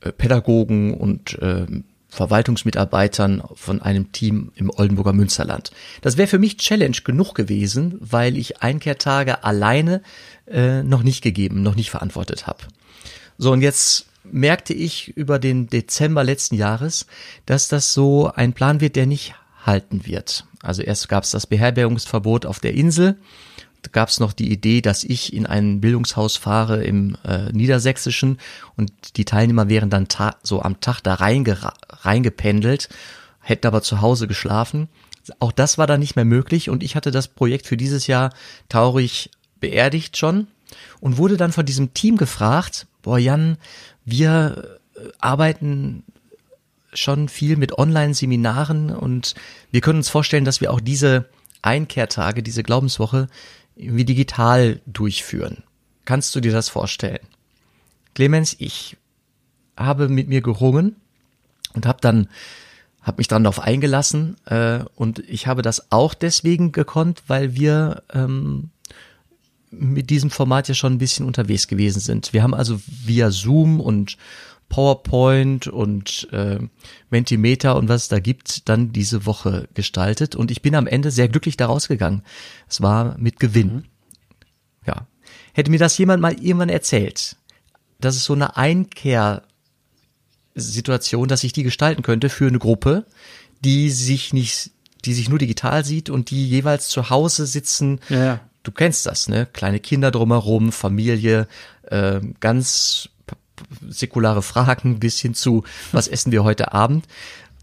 [0.00, 5.70] äh, Pädagogen und ähm, Verwaltungsmitarbeitern von einem Team im Oldenburger Münsterland.
[6.02, 10.02] Das wäre für mich Challenge genug gewesen, weil ich Einkehrtage alleine
[10.48, 12.64] äh, noch nicht gegeben, noch nicht verantwortet habe.
[13.38, 17.06] So, und jetzt merkte ich über den Dezember letzten Jahres,
[17.46, 20.46] dass das so ein Plan wird, der nicht halten wird.
[20.62, 23.16] Also erst gab es das Beherbergungsverbot auf der Insel,
[23.92, 28.38] gab es noch die Idee, dass ich in ein Bildungshaus fahre im äh, Niedersächsischen
[28.76, 30.06] und die Teilnehmer wären dann
[30.42, 32.88] so am Tag da reingependelt
[33.40, 34.88] hätten aber zu Hause geschlafen.
[35.38, 38.32] Auch das war dann nicht mehr möglich und ich hatte das Projekt für dieses Jahr
[38.68, 40.46] traurig beerdigt schon
[41.00, 43.58] und wurde dann von diesem Team gefragt, boah Jan,
[44.04, 46.04] wir äh, arbeiten
[46.92, 49.34] schon viel mit Online-Seminaren und
[49.70, 51.26] wir können uns vorstellen, dass wir auch diese
[51.62, 53.28] Einkehrtage, diese Glaubenswoche
[53.80, 55.62] irgendwie digital durchführen.
[56.04, 57.20] Kannst du dir das vorstellen?
[58.14, 58.96] Clemens, ich
[59.76, 60.96] habe mit mir gerungen
[61.74, 62.28] und habe dann
[63.02, 68.02] habe mich dann darauf eingelassen äh, und ich habe das auch deswegen gekonnt, weil wir
[68.12, 68.68] ähm,
[69.70, 72.32] mit diesem Format ja schon ein bisschen unterwegs gewesen sind.
[72.32, 74.18] Wir haben also via Zoom und
[74.70, 76.58] PowerPoint und äh,
[77.10, 80.34] Mentimeter und was es da gibt, dann diese Woche gestaltet.
[80.34, 82.22] Und ich bin am Ende sehr glücklich daraus gegangen.
[82.68, 83.74] Es war mit Gewinn.
[83.74, 83.84] Mhm.
[84.86, 85.06] Ja.
[85.52, 87.36] Hätte mir das jemand mal irgendwann erzählt,
[87.98, 93.04] dass es so eine Einkehrsituation, dass ich die gestalten könnte für eine Gruppe,
[93.62, 94.70] die sich nicht,
[95.04, 97.98] die sich nur digital sieht und die jeweils zu Hause sitzen.
[98.08, 98.38] Ja.
[98.62, 99.48] Du kennst das, ne?
[99.52, 101.48] Kleine Kinder drumherum, Familie,
[101.82, 103.08] äh, ganz
[103.88, 107.06] säkulare Fragen bis hin zu, was essen wir heute Abend.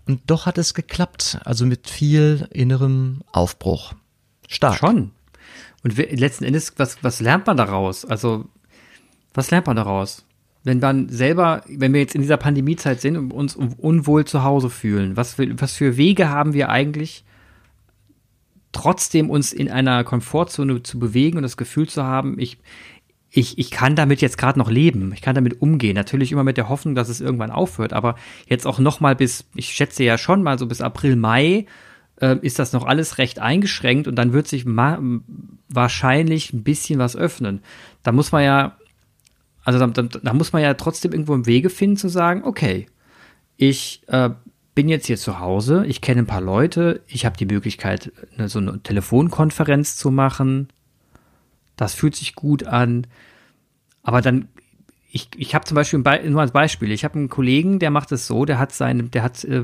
[0.08, 3.94] Und doch hat es geklappt, also mit viel innerem Aufbruch.
[4.48, 4.78] Stark.
[4.78, 5.12] Schon.
[5.84, 8.06] Und letzten Endes, was, was lernt man daraus?
[8.06, 8.46] Also,
[9.34, 10.26] was lernt man daraus?
[10.64, 14.70] Wenn man selber, wenn wir jetzt in dieser Pandemiezeit sind und uns unwohl zu Hause
[14.70, 17.24] fühlen, was für, was für Wege haben wir eigentlich,
[18.72, 22.58] trotzdem uns in einer Komfortzone zu bewegen und das Gefühl zu haben, ich,
[23.38, 25.93] ich, ich kann damit jetzt gerade noch leben, ich kann damit umgehen.
[25.93, 28.15] Natürlich immer mit der Hoffnung, dass es irgendwann aufhört, aber
[28.47, 31.67] jetzt auch noch mal bis, ich schätze ja schon mal so bis April, Mai
[32.19, 37.15] äh, ist das noch alles recht eingeschränkt und dann wird sich wahrscheinlich ein bisschen was
[37.15, 37.62] öffnen.
[38.02, 38.76] Da muss man ja,
[39.63, 42.88] also da, da, da, muss man ja trotzdem irgendwo im Wege finden zu sagen, okay,
[43.56, 44.32] ich äh,
[44.73, 48.50] bin jetzt hier zu Hause, ich kenne ein paar Leute, ich habe die Möglichkeit, eine,
[48.50, 50.69] so eine Telefonkonferenz zu machen,
[51.78, 53.08] das fühlt sich gut an.
[54.04, 54.50] Aber dann,
[55.10, 58.28] ich, ich habe zum Beispiel nur als Beispiel, ich habe einen Kollegen, der macht es
[58.28, 59.63] so, der hat seine, der hat, äh,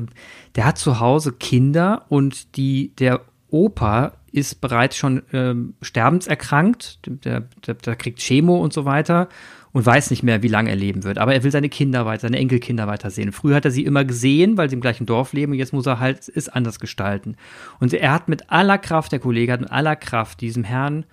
[0.56, 7.44] der hat zu Hause Kinder und die, der Opa ist bereits schon ähm, sterbenserkrankt, der,
[7.66, 9.28] der, der kriegt Chemo und so weiter
[9.70, 11.18] und weiß nicht mehr, wie lange er leben wird.
[11.18, 13.32] Aber er will seine Kinder weiter, seine Enkelkinder weiter sehen.
[13.32, 15.86] Früher hat er sie immer gesehen, weil sie im gleichen Dorf leben und jetzt muss
[15.86, 17.36] er halt es anders gestalten.
[17.80, 21.04] Und er hat mit aller Kraft, der Kollege hat mit aller Kraft diesem Herrn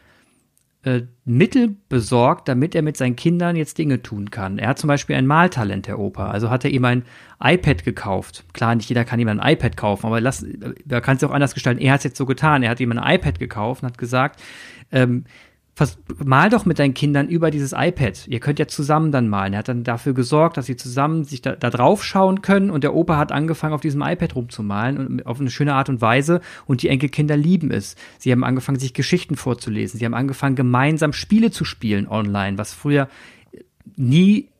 [0.83, 4.57] äh, Mittel besorgt, damit er mit seinen Kindern jetzt Dinge tun kann.
[4.57, 6.31] Er hat zum Beispiel ein Maltalent, der Opa.
[6.31, 7.03] Also hat er ihm ein
[7.41, 8.45] iPad gekauft.
[8.53, 10.45] Klar, nicht jeder kann ihm ein iPad kaufen, aber lass,
[10.85, 11.81] da kann es auch anders gestalten.
[11.81, 12.63] Er hat es jetzt so getan.
[12.63, 14.41] Er hat ihm ein iPad gekauft und hat gesagt,
[14.91, 15.25] ähm,
[16.23, 18.27] mal doch mit deinen Kindern über dieses iPad.
[18.27, 19.53] Ihr könnt ja zusammen dann malen.
[19.53, 22.83] Er hat dann dafür gesorgt, dass sie zusammen sich da, da drauf schauen können und
[22.83, 26.41] der Opa hat angefangen, auf diesem iPad rumzumalen und auf eine schöne Art und Weise
[26.65, 27.95] und die Enkelkinder lieben es.
[28.19, 29.97] Sie haben angefangen, sich Geschichten vorzulesen.
[29.97, 33.07] Sie haben angefangen, gemeinsam Spiele zu spielen online, was früher
[33.95, 34.50] nie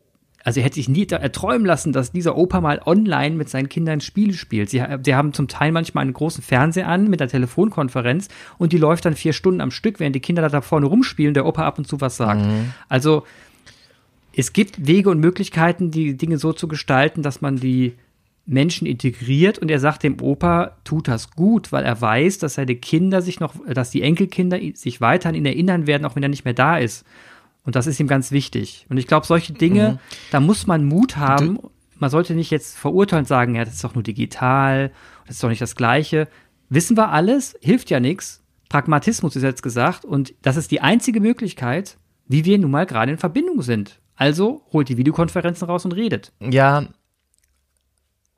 [0.43, 4.01] also er hätte sich nie erträumen lassen, dass dieser Opa mal online mit seinen Kindern
[4.01, 4.69] Spiele spielt.
[4.69, 8.27] Sie, sie, haben zum Teil manchmal einen großen Fernseher an mit einer Telefonkonferenz
[8.57, 11.45] und die läuft dann vier Stunden am Stück, während die Kinder da vorne rumspielen, der
[11.45, 12.41] Opa ab und zu was sagt.
[12.41, 12.73] Mhm.
[12.89, 13.23] Also
[14.35, 17.93] es gibt Wege und Möglichkeiten, die Dinge so zu gestalten, dass man die
[18.45, 22.75] Menschen integriert und er sagt dem Opa, tut das gut, weil er weiß, dass seine
[22.75, 26.45] Kinder sich noch, dass die Enkelkinder sich weiterhin ihn erinnern werden, auch wenn er nicht
[26.45, 27.05] mehr da ist.
[27.63, 28.85] Und das ist ihm ganz wichtig.
[28.89, 29.99] Und ich glaube, solche Dinge, mhm.
[30.31, 31.59] da muss man Mut haben.
[31.97, 34.91] Man sollte nicht jetzt verurteilen sagen, ja, das ist doch nur digital,
[35.27, 36.27] das ist doch nicht das Gleiche.
[36.69, 38.43] Wissen wir alles, hilft ja nichts.
[38.69, 40.05] Pragmatismus ist jetzt gesagt.
[40.05, 41.97] Und das ist die einzige Möglichkeit,
[42.27, 43.99] wie wir nun mal gerade in Verbindung sind.
[44.15, 46.31] Also holt die Videokonferenzen raus und redet.
[46.39, 46.87] Ja,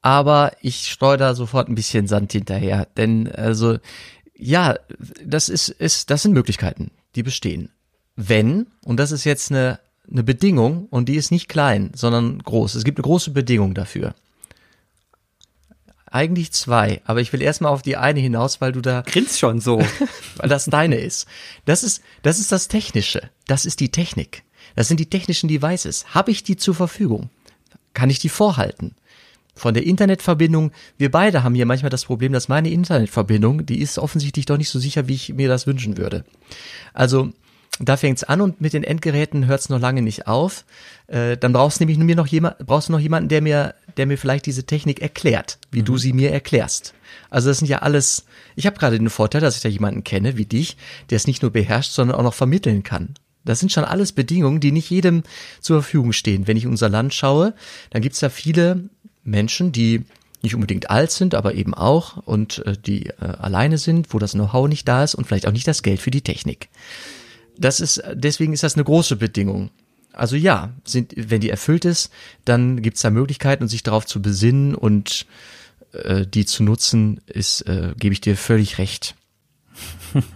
[0.02, 2.88] aber ich streue da sofort ein bisschen Sand hinterher.
[2.98, 3.78] Denn also,
[4.36, 4.76] ja,
[5.26, 7.73] das ist, ist, das sind Möglichkeiten, die bestehen
[8.16, 12.76] wenn, und das ist jetzt eine, eine Bedingung, und die ist nicht klein, sondern groß.
[12.76, 14.14] Es gibt eine große Bedingung dafür.
[16.06, 19.02] Eigentlich zwei, aber ich will erstmal auf die eine hinaus, weil du da.
[19.02, 19.80] Grinst schon so.
[20.36, 21.26] weil das deine ist.
[21.66, 23.32] Das ist, das ist das Technische.
[23.48, 24.44] Das ist die Technik.
[24.76, 26.06] Das sind die technischen Devices.
[26.14, 27.32] Habe ich die zur Verfügung?
[27.96, 28.96] Kann ich die vorhalten?
[29.56, 34.00] Von der Internetverbindung, wir beide haben hier manchmal das Problem, dass meine Internetverbindung, die ist
[34.00, 36.26] offensichtlich doch nicht so sicher, wie ich mir das wünschen würde.
[36.94, 37.32] Also
[37.80, 40.64] da fängt's an und mit den Endgeräten hört's noch lange nicht auf.
[41.08, 44.06] Äh, dann brauchst du nämlich nur noch jemand, brauchst du noch jemanden, der mir, der
[44.06, 45.86] mir vielleicht diese Technik erklärt, wie mhm.
[45.86, 46.94] du sie mir erklärst.
[47.30, 48.26] Also das sind ja alles.
[48.56, 50.78] Ich habe gerade den Vorteil, dass ich da jemanden kenne wie dich,
[51.10, 53.16] der es nicht nur beherrscht, sondern auch noch vermitteln kann.
[53.44, 55.24] Das sind schon alles Bedingungen, die nicht jedem
[55.60, 56.48] zur Verfügung stehen.
[56.48, 57.54] Wenn ich unser Land schaue,
[57.90, 58.90] dann gibt's da viele
[59.24, 60.04] Menschen, die
[60.44, 64.34] nicht unbedingt alt sind, aber eben auch und äh, die äh, alleine sind, wo das
[64.34, 66.70] Know-how nicht da ist und vielleicht auch nicht das Geld für die Technik.
[67.58, 69.70] Das ist, deswegen ist das eine große Bedingung.
[70.12, 72.12] Also ja, sind, wenn die erfüllt ist,
[72.46, 75.26] dann gibt es da Möglichkeiten, sich darauf zu besinnen und
[75.92, 79.16] äh, die zu nutzen, ist, äh, gebe ich dir völlig recht.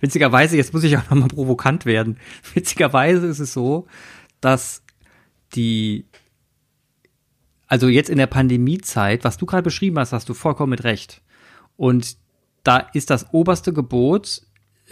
[0.00, 2.18] Witzigerweise, jetzt muss ich auch nochmal provokant werden.
[2.54, 3.86] Witzigerweise ist es so,
[4.40, 4.82] dass
[5.54, 6.06] die,
[7.68, 11.22] also jetzt in der Pandemiezeit, was du gerade beschrieben hast, hast du vollkommen mit Recht.
[11.76, 12.16] Und
[12.64, 14.42] da ist das oberste Gebot,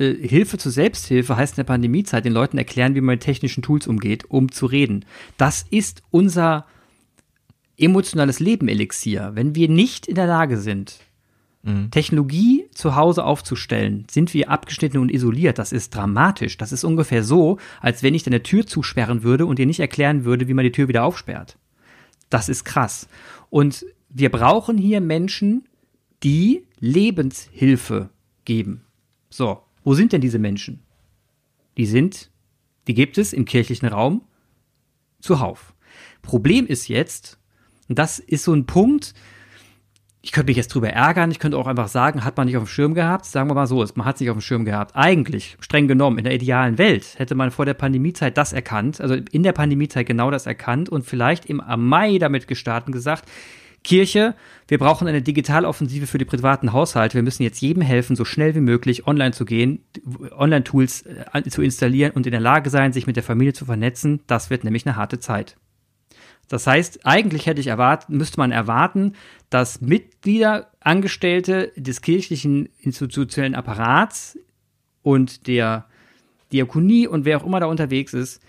[0.00, 3.62] äh, Hilfe zur Selbsthilfe heißt in der Pandemiezeit den Leuten erklären, wie man mit technischen
[3.62, 5.04] Tools umgeht, um zu reden.
[5.36, 6.66] Das ist unser
[7.76, 9.32] emotionales Leben-Elixier.
[9.34, 10.98] Wenn wir nicht in der Lage sind,
[11.62, 11.90] mhm.
[11.90, 15.58] Technologie zu Hause aufzustellen, sind wir abgeschnitten und isoliert.
[15.58, 16.56] Das ist dramatisch.
[16.56, 20.24] Das ist ungefähr so, als wenn ich deine Tür zusperren würde und dir nicht erklären
[20.24, 21.58] würde, wie man die Tür wieder aufsperrt.
[22.28, 23.08] Das ist krass.
[23.48, 25.64] Und wir brauchen hier Menschen,
[26.22, 28.10] die Lebenshilfe
[28.44, 28.84] geben.
[29.30, 30.82] So, wo sind denn diese Menschen?
[31.76, 32.30] Die sind,
[32.86, 34.22] die gibt es im kirchlichen Raum
[35.20, 35.74] zuhauf.
[36.22, 37.38] Problem ist jetzt,
[37.88, 39.14] und das ist so ein Punkt,
[40.22, 42.64] ich könnte mich jetzt drüber ärgern, ich könnte auch einfach sagen, hat man nicht auf
[42.64, 43.24] dem Schirm gehabt?
[43.24, 44.94] Sagen wir mal so, man hat es nicht auf dem Schirm gehabt.
[44.94, 49.14] Eigentlich, streng genommen, in der idealen Welt hätte man vor der Pandemiezeit das erkannt, also
[49.14, 53.30] in der Pandemiezeit genau das erkannt und vielleicht im Mai damit gestartet und gesagt,
[53.82, 54.34] Kirche,
[54.68, 57.14] wir brauchen eine Digitaloffensive für die privaten Haushalte.
[57.14, 59.84] Wir müssen jetzt jedem helfen, so schnell wie möglich online zu gehen,
[60.32, 64.20] Online-Tools äh, zu installieren und in der Lage sein, sich mit der Familie zu vernetzen.
[64.26, 65.56] Das wird nämlich eine harte Zeit.
[66.48, 69.14] Das heißt, eigentlich hätte ich erwartet, müsste man erwarten,
[69.50, 74.36] dass Mitglieder, Angestellte des kirchlichen institutionellen Apparats
[75.02, 75.86] und der
[76.52, 78.42] Diakonie und wer auch immer da unterwegs ist,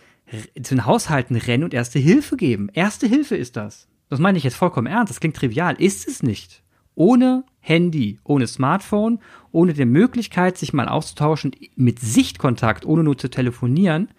[0.61, 2.69] zu den Haushalten rennen und erste Hilfe geben.
[2.73, 3.87] Erste Hilfe ist das.
[4.11, 5.09] Das meine ich jetzt vollkommen ernst.
[5.09, 5.75] Das klingt trivial.
[5.75, 6.61] Ist es nicht.
[6.95, 9.19] Ohne Handy, ohne Smartphone,
[9.53, 14.09] ohne die Möglichkeit, sich mal auszutauschen mit Sichtkontakt, ohne nur zu telefonieren,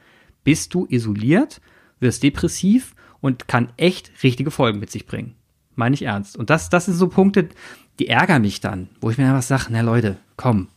[0.44, 1.60] bist du isoliert,
[2.00, 5.34] wirst depressiv und kann echt richtige Folgen mit sich bringen.
[5.74, 6.38] Meine ich ernst.
[6.38, 7.50] Und das, das sind so Punkte,
[7.98, 10.68] die ärgern mich dann, wo ich mir einfach sage, na Leute, komm,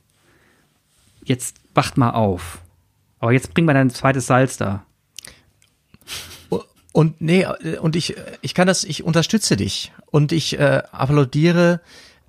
[1.23, 2.59] jetzt wacht mal auf.
[3.19, 4.85] Aber jetzt bring mal dein zweites Salz da.
[6.95, 7.45] Und nee,
[7.81, 11.81] und ich, ich kann das, ich unterstütze dich und ich äh, applaudiere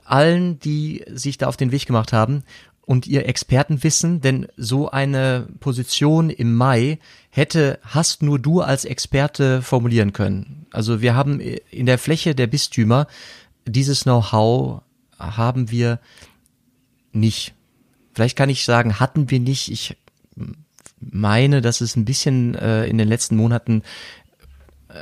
[0.02, 2.42] allen, die sich da auf den Weg gemacht haben
[2.81, 6.98] und ihr Expertenwissen, denn so eine Position im Mai
[7.31, 10.66] hätte, hast nur du als Experte formulieren können.
[10.72, 13.07] Also wir haben in der Fläche der Bistümer
[13.66, 14.83] dieses Know-how
[15.16, 16.00] haben wir
[17.12, 17.55] nicht.
[18.14, 19.70] Vielleicht kann ich sagen, hatten wir nicht.
[19.70, 19.96] Ich
[20.98, 23.85] meine, dass es ein bisschen äh, in den letzten Monaten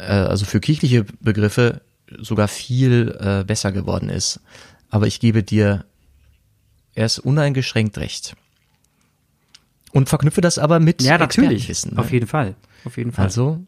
[0.06, 1.80] äh, also für kirchliche Begriffe
[2.18, 4.40] sogar viel äh, besser geworden ist.
[4.90, 5.84] Aber ich gebe dir
[6.94, 8.36] erst uneingeschränkt recht.
[9.92, 11.86] Und verknüpfe das aber mit ja, natürlich.
[11.86, 11.98] Ne?
[11.98, 12.56] Auf jeden Fall.
[12.84, 13.24] Auf jeden Fall.
[13.24, 13.60] Also.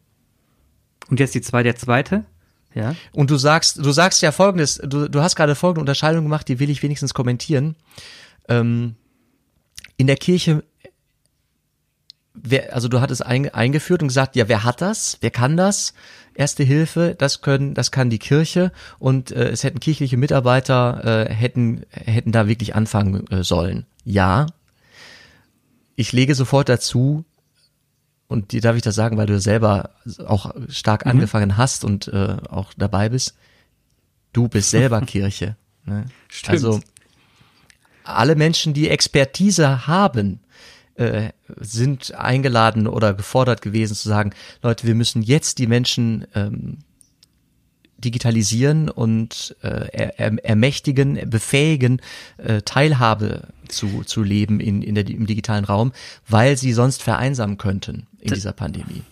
[1.09, 2.25] Und jetzt die zwei, der zweite.
[2.73, 2.95] Ja.
[3.13, 6.59] Und du sagst, du sagst ja folgendes, du, du hast gerade folgende Unterscheidung gemacht, die
[6.59, 7.75] will ich wenigstens kommentieren.
[8.49, 8.95] Ähm,
[9.95, 10.63] in der Kirche
[12.41, 15.17] wer, also du hattest ein, eingeführt und gesagt, ja, wer hat das?
[15.21, 15.93] Wer kann das?
[16.33, 21.33] Erste Hilfe, das können, das kann die Kirche und äh, es hätten kirchliche Mitarbeiter äh,
[21.33, 23.87] hätten hätten da wirklich anfangen äh, sollen.
[24.03, 24.45] Ja,
[25.95, 27.25] ich lege sofort dazu
[28.27, 29.91] und dir darf ich das sagen, weil du selber
[30.25, 31.11] auch stark mhm.
[31.11, 33.35] angefangen hast und äh, auch dabei bist.
[34.31, 35.55] Du bist selber Kirche.
[35.85, 36.05] Ne?
[36.27, 36.53] Stimmt.
[36.53, 36.81] Also
[38.03, 40.39] alle Menschen, die Expertise haben,
[40.97, 44.31] äh, sind eingeladen oder gefordert gewesen zu sagen,
[44.61, 46.79] Leute, wir müssen jetzt die Menschen ähm,
[47.97, 52.01] digitalisieren und äh, er, ermächtigen, befähigen,
[52.37, 55.91] äh, Teilhabe zu, zu leben in, in der, im digitalen Raum,
[56.27, 59.03] weil sie sonst vereinsamen könnten in dieser Pandemie.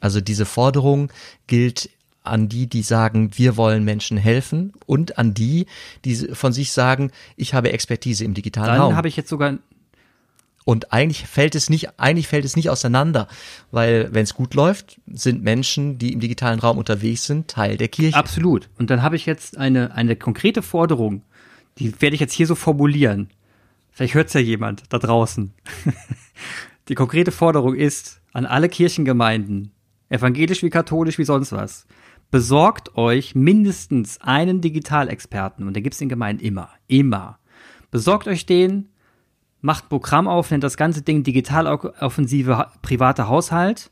[0.00, 1.12] Also diese Forderung
[1.46, 1.90] gilt
[2.24, 5.66] an die, die sagen, wir wollen Menschen helfen und an die,
[6.04, 8.90] die von sich sagen, ich habe Expertise im digitalen Dann Raum.
[8.90, 9.58] Dann habe ich jetzt sogar
[10.64, 13.28] und eigentlich fällt es nicht, eigentlich fällt es nicht auseinander,
[13.70, 17.88] weil wenn es gut läuft, sind Menschen, die im digitalen Raum unterwegs sind, Teil der
[17.88, 18.16] Kirche.
[18.16, 18.68] Absolut.
[18.78, 21.22] Und dann habe ich jetzt eine, eine konkrete Forderung,
[21.78, 23.30] die werde ich jetzt hier so formulieren.
[23.90, 25.52] Vielleicht hört es ja jemand da draußen.
[26.88, 29.72] die konkrete Forderung ist an alle Kirchengemeinden,
[30.08, 31.86] evangelisch wie katholisch wie sonst was,
[32.30, 37.38] besorgt euch mindestens einen Digitalexperten und den gibt es in Gemeinden immer, immer.
[37.90, 38.88] Besorgt euch den,
[39.62, 43.90] macht Programm auf, nennt das ganze Ding Digitaloffensive private Haushalt.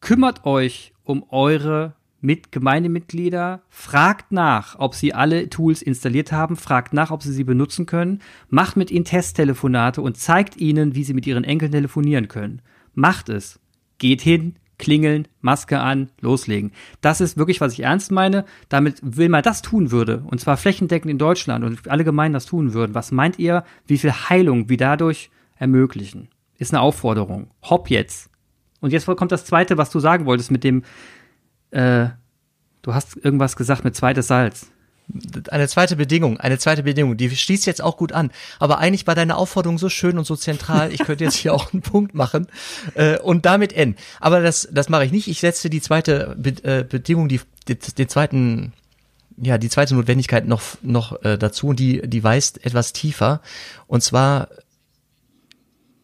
[0.00, 6.92] Kümmert euch um eure mit Gemeindemitglieder, fragt nach, ob sie alle Tools installiert haben, fragt
[6.92, 11.14] nach, ob sie sie benutzen können, macht mit ihnen Testtelefonate und zeigt ihnen, wie sie
[11.14, 12.62] mit ihren Enkeln telefonieren können.
[12.94, 13.60] Macht es.
[13.98, 16.72] Geht hin, klingeln, Maske an, loslegen.
[17.00, 18.44] Das ist wirklich, was ich ernst meine.
[18.68, 22.46] Damit will man das tun würde, und zwar flächendeckend in Deutschland und alle Gemeinden das
[22.46, 22.94] tun würden.
[22.94, 26.28] Was meint ihr, wie viel Heilung wir dadurch ermöglichen?
[26.58, 27.50] Ist eine Aufforderung.
[27.62, 28.30] Hopp jetzt.
[28.80, 30.82] Und jetzt kommt das Zweite, was du sagen wolltest mit dem,
[31.70, 32.08] äh,
[32.82, 34.70] du hast irgendwas gesagt mit zweites Salz
[35.50, 38.30] eine zweite Bedingung, eine zweite Bedingung, die schließt jetzt auch gut an.
[38.58, 41.72] Aber eigentlich war deine Aufforderung so schön und so zentral, ich könnte jetzt hier auch
[41.72, 42.48] einen Punkt machen
[42.94, 43.96] äh, und damit enden.
[44.20, 45.28] Aber das, das mache ich nicht.
[45.28, 48.72] Ich setze die zweite Be äh, Bedingung, die, die, den zweiten,
[49.36, 53.40] ja, die zweite Notwendigkeit noch, noch äh, dazu und die, die weist etwas tiefer.
[53.86, 54.48] Und zwar,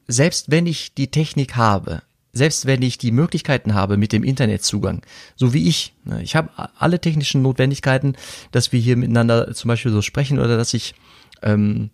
[0.07, 5.03] selbst wenn ich die Technik habe, selbst wenn ich die Möglichkeiten habe mit dem Internetzugang,
[5.37, 8.17] so wie ich, ne, ich habe alle technischen Notwendigkeiten,
[8.53, 10.95] dass wir hier miteinander zum Beispiel so sprechen oder dass ich
[11.43, 11.91] ähm,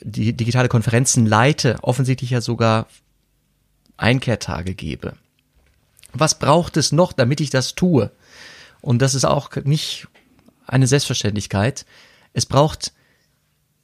[0.00, 2.86] die digitale Konferenzen leite, offensichtlich ja sogar
[3.96, 5.16] Einkehrtage gebe.
[6.12, 8.12] Was braucht es noch, damit ich das tue?
[8.80, 10.06] Und das ist auch nicht
[10.66, 11.86] eine Selbstverständlichkeit.
[12.32, 12.92] Es braucht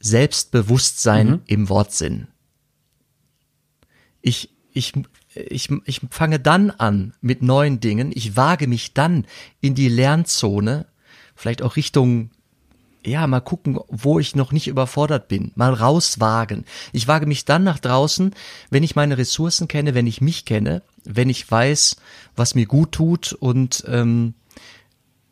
[0.00, 1.42] Selbstbewusstsein mhm.
[1.46, 2.28] im Wortsinn.
[4.20, 4.92] Ich, ich
[5.34, 9.26] ich, ich fange dann an mit neuen Dingen, ich wage mich dann
[9.60, 10.86] in die Lernzone,
[11.34, 12.30] vielleicht auch Richtung,
[13.04, 16.64] ja, mal gucken, wo ich noch nicht überfordert bin, mal rauswagen.
[16.92, 18.34] Ich wage mich dann nach draußen,
[18.70, 21.96] wenn ich meine Ressourcen kenne, wenn ich mich kenne, wenn ich weiß,
[22.36, 24.34] was mir gut tut und ähm,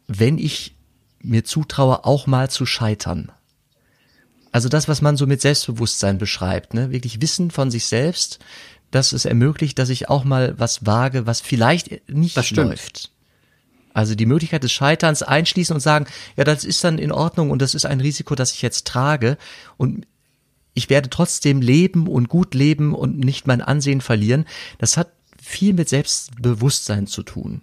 [0.09, 0.75] wenn ich
[1.23, 3.31] mir zutraue, auch mal zu scheitern.
[4.53, 6.91] Also das, was man so mit Selbstbewusstsein beschreibt, ne?
[6.91, 8.41] wirklich Wissen von sich selbst,
[8.91, 13.11] dass es ermöglicht, dass ich auch mal was wage, was vielleicht nicht das läuft.
[13.93, 17.61] Also die Möglichkeit des Scheiterns einschließen und sagen, ja, das ist dann in Ordnung und
[17.61, 19.37] das ist ein Risiko, das ich jetzt trage
[19.77, 20.07] und
[20.75, 24.47] ich werde trotzdem leben und gut leben und nicht mein Ansehen verlieren.
[24.79, 25.13] Das hat
[25.43, 27.63] viel mit Selbstbewusstsein zu tun.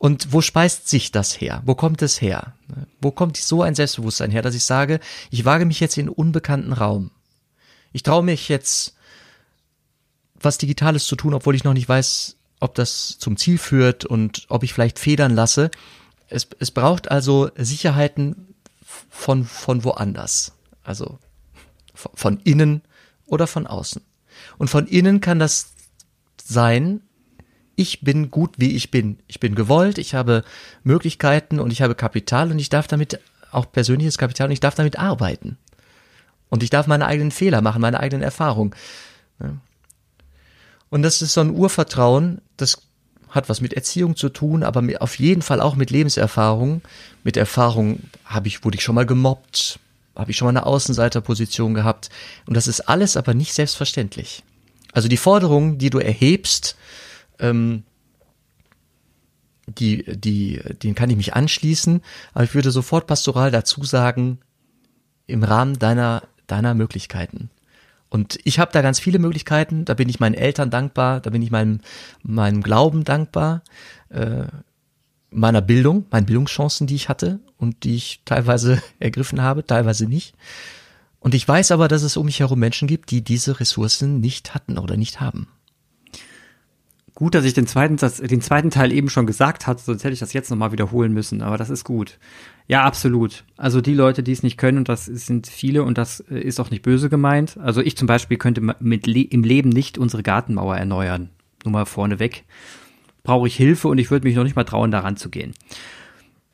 [0.00, 1.62] Und wo speist sich das her?
[1.66, 2.54] Wo kommt es her?
[3.00, 4.98] Wo kommt so ein Selbstbewusstsein her, dass ich sage,
[5.30, 7.10] ich wage mich jetzt in unbekannten Raum.
[7.92, 8.96] Ich traue mich jetzt
[10.40, 14.46] was Digitales zu tun, obwohl ich noch nicht weiß, ob das zum Ziel führt und
[14.48, 15.70] ob ich vielleicht federn lasse.
[16.28, 18.54] Es, es braucht also Sicherheiten
[19.08, 20.52] von, von woanders.
[20.82, 21.18] Also
[21.94, 22.82] von innen
[23.26, 24.02] oder von außen.
[24.58, 25.72] Und von innen kann das
[26.42, 27.02] sein,
[27.76, 29.18] ich bin gut, wie ich bin.
[29.26, 30.44] Ich bin gewollt, ich habe
[30.82, 33.20] Möglichkeiten und ich habe Kapital und ich darf damit
[33.52, 35.56] auch persönliches Kapital und ich darf damit arbeiten.
[36.48, 38.74] Und ich darf meine eigenen Fehler machen, meine eigenen Erfahrungen.
[40.90, 42.82] Und das ist so ein Urvertrauen, das
[43.30, 46.82] hat was mit Erziehung zu tun, aber auf jeden Fall auch mit Lebenserfahrung.
[47.22, 49.78] Mit Erfahrung habe ich, wurde ich schon mal gemobbt,
[50.16, 52.10] habe ich schon mal eine Außenseiterposition gehabt.
[52.46, 54.42] Und das ist alles aber nicht selbstverständlich.
[54.92, 56.76] Also die Forderungen, die du erhebst,
[57.38, 57.84] ähm,
[59.66, 62.02] die, die, den kann ich mich anschließen,
[62.34, 64.38] aber ich würde sofort pastoral dazu sagen,
[65.28, 67.50] im Rahmen deiner, deiner Möglichkeiten.
[68.10, 69.84] Und ich habe da ganz viele Möglichkeiten.
[69.84, 71.80] Da bin ich meinen Eltern dankbar, da bin ich meinem,
[72.22, 73.62] meinem Glauben dankbar,
[74.10, 74.46] äh,
[75.30, 80.34] meiner Bildung, meinen Bildungschancen, die ich hatte und die ich teilweise ergriffen habe, teilweise nicht.
[81.20, 84.54] Und ich weiß aber, dass es um mich herum Menschen gibt, die diese Ressourcen nicht
[84.54, 85.48] hatten oder nicht haben.
[87.14, 90.20] Gut, dass ich den zweiten, den zweiten Teil eben schon gesagt hatte, sonst hätte ich
[90.20, 92.18] das jetzt nochmal wiederholen müssen, aber das ist gut.
[92.70, 93.42] Ja, absolut.
[93.56, 96.60] Also die Leute, die es nicht können, und das sind viele, und das äh, ist
[96.60, 97.58] auch nicht böse gemeint.
[97.58, 101.30] Also ich zum Beispiel könnte mit Le im Leben nicht unsere Gartenmauer erneuern.
[101.64, 102.44] Nur mal vorneweg.
[103.24, 105.52] Brauche ich Hilfe und ich würde mich noch nicht mal trauen, daran zu gehen.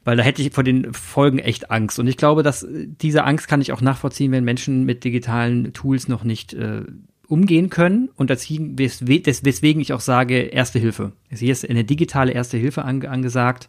[0.05, 1.99] Weil da hätte ich vor den Folgen echt Angst.
[1.99, 5.75] Und ich glaube, dass äh, diese Angst kann ich auch nachvollziehen, wenn Menschen mit digitalen
[5.75, 6.85] Tools noch nicht äh,
[7.29, 11.13] umgehen können und deswegen, weswegen ich auch sage, Erste Hilfe.
[11.29, 13.69] Hier ist eine digitale Erste Hilfe angesagt.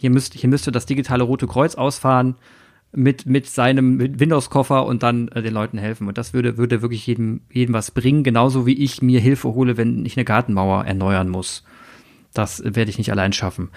[0.00, 2.36] Hier, müsst, hier müsste das digitale Rote Kreuz ausfahren
[2.90, 6.08] mit, mit seinem Windows-Koffer und dann äh, den Leuten helfen.
[6.08, 9.76] Und das würde, würde wirklich jedem, jedem was bringen, genauso wie ich mir Hilfe hole,
[9.76, 11.64] wenn ich eine Gartenmauer erneuern muss.
[12.32, 13.68] Das werde ich nicht allein schaffen.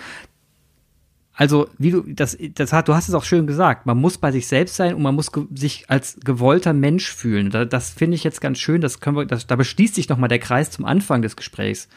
[1.33, 3.85] Also wie du das das hat du hast es auch schön gesagt.
[3.85, 7.49] Man muss bei sich selbst sein und man muss sich als gewollter Mensch fühlen.
[7.49, 8.79] Da, das finde ich jetzt ganz schön.
[8.79, 11.89] Das können wir das, da beschließt sich noch mal der Kreis zum Anfang des Gesprächs.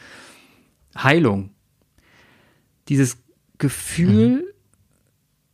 [0.97, 1.51] Heilung.
[2.89, 3.17] Dieses
[3.57, 4.43] Gefühl mhm.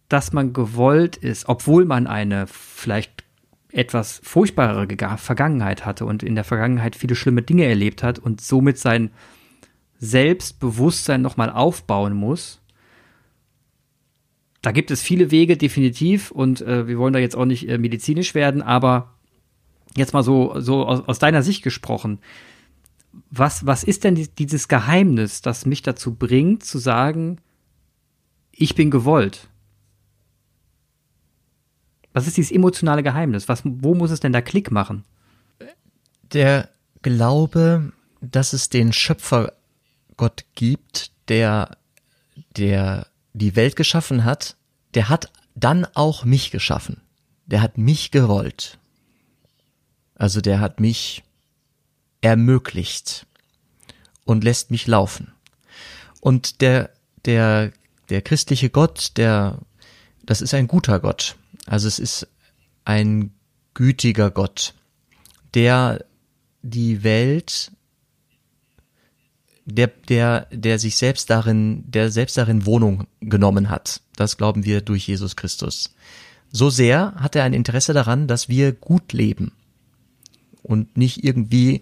[0.09, 3.23] dass man gewollt ist obwohl man eine vielleicht
[3.71, 4.87] etwas furchtbarere
[5.17, 9.11] Vergangenheit hatte und in der Vergangenheit viele schlimme Dinge erlebt hat und somit sein
[9.99, 12.63] Selbstbewusstsein noch mal aufbauen muss
[14.63, 17.77] da gibt es viele Wege, definitiv, und äh, wir wollen da jetzt auch nicht äh,
[17.77, 19.13] medizinisch werden, aber
[19.97, 22.19] jetzt mal so, so aus, aus deiner Sicht gesprochen,
[23.29, 27.39] was, was ist denn dieses Geheimnis, das mich dazu bringt, zu sagen,
[28.55, 29.49] ich bin gewollt?
[32.13, 33.49] Was ist dieses emotionale Geheimnis?
[33.49, 35.03] Was, wo muss es denn da Klick machen?
[36.31, 36.69] Der
[37.01, 37.91] Glaube,
[38.21, 39.53] dass es den Schöpfer
[40.15, 41.77] Gott gibt, der,
[42.55, 44.55] der die Welt geschaffen hat,
[44.93, 47.01] der hat dann auch mich geschaffen.
[47.45, 48.77] Der hat mich gewollt.
[50.15, 51.23] Also der hat mich
[52.21, 53.25] ermöglicht
[54.23, 55.33] und lässt mich laufen.
[56.21, 56.91] Und der,
[57.25, 57.73] der,
[58.13, 59.57] der christliche Gott, der,
[60.23, 61.35] das ist ein guter Gott.
[61.65, 62.27] Also es ist
[62.85, 63.31] ein
[63.73, 64.75] gütiger Gott,
[65.55, 66.05] der
[66.61, 67.71] die Welt,
[69.65, 74.01] der, der, der sich selbst darin, der selbst darin Wohnung genommen hat.
[74.15, 75.95] Das glauben wir durch Jesus Christus.
[76.51, 79.53] So sehr hat er ein Interesse daran, dass wir gut leben
[80.61, 81.81] und nicht irgendwie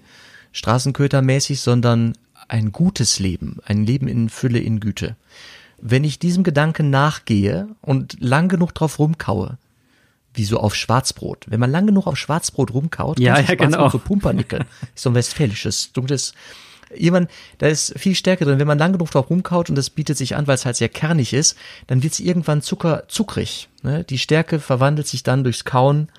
[0.53, 2.13] Straßenkötermäßig, sondern
[2.47, 5.17] ein gutes Leben, ein Leben in Fülle, in Güte.
[5.81, 9.57] Wenn ich diesem Gedanken nachgehe und lang genug drauf rumkaue,
[10.33, 11.45] wie so auf Schwarzbrot.
[11.49, 13.89] Wenn man lang genug auf Schwarzbrot rumkaut, ja, ja, genau.
[13.89, 14.65] so Pumpernickel,
[14.95, 16.33] so ein westfälisches, dunkles,
[16.95, 18.59] jemand, da ist viel Stärke drin.
[18.59, 20.89] Wenn man lang genug drauf rumkaut und das bietet sich an, weil es halt sehr
[20.89, 21.57] kernig ist,
[21.87, 23.69] dann wird es irgendwann zucker, zuckrig.
[23.83, 24.03] Ne?
[24.03, 26.09] Die Stärke verwandelt sich dann durchs Kauen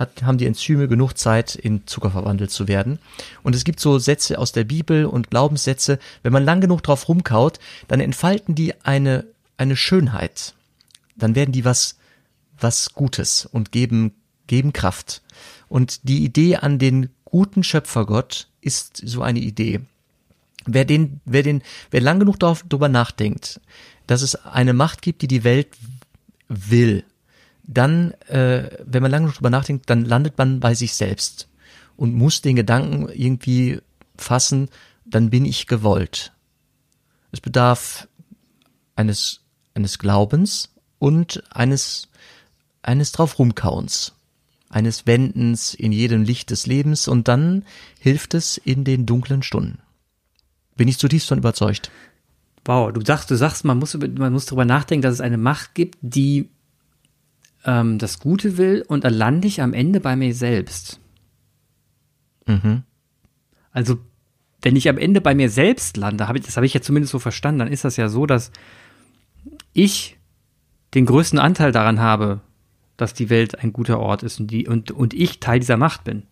[0.00, 2.98] hat, haben die Enzyme genug Zeit, in Zucker verwandelt zu werden.
[3.42, 7.06] Und es gibt so Sätze aus der Bibel und Glaubenssätze, wenn man lang genug drauf
[7.08, 9.26] rumkaut, dann entfalten die eine,
[9.58, 10.54] eine Schönheit.
[11.16, 11.98] Dann werden die was,
[12.58, 14.14] was Gutes und geben,
[14.46, 15.22] geben Kraft.
[15.68, 19.80] Und die Idee an den guten Schöpfergott ist so eine Idee.
[20.64, 23.60] Wer den, wer den, wer lang genug darüber nachdenkt,
[24.06, 25.68] dass es eine Macht gibt, die die Welt
[26.48, 27.04] will,
[27.72, 31.48] dann, äh, wenn man lange drüber nachdenkt, dann landet man bei sich selbst
[31.96, 33.80] und muss den Gedanken irgendwie
[34.16, 34.68] fassen,
[35.04, 36.32] dann bin ich gewollt.
[37.30, 38.08] Es bedarf
[38.96, 39.42] eines,
[39.74, 42.08] eines Glaubens und eines,
[42.82, 44.14] eines drauf rumkauens,
[44.68, 47.64] eines Wendens in jedem Licht des Lebens und dann
[48.00, 49.78] hilft es in den dunklen Stunden.
[50.76, 51.90] Bin ich zutiefst von überzeugt.
[52.64, 55.74] Wow, du sagst, du sagst, man muss, man muss darüber nachdenken, dass es eine Macht
[55.74, 56.50] gibt, die
[57.64, 61.00] ähm, das Gute will und dann lande ich am Ende bei mir selbst.
[62.46, 62.82] Mhm.
[63.72, 63.98] Also,
[64.62, 67.12] wenn ich am Ende bei mir selbst lande, hab ich, das habe ich ja zumindest
[67.12, 68.50] so verstanden, dann ist das ja so, dass
[69.72, 70.18] ich
[70.94, 72.40] den größten Anteil daran habe,
[72.96, 76.04] dass die Welt ein guter Ort ist und, die, und, und ich Teil dieser Macht
[76.04, 76.24] bin.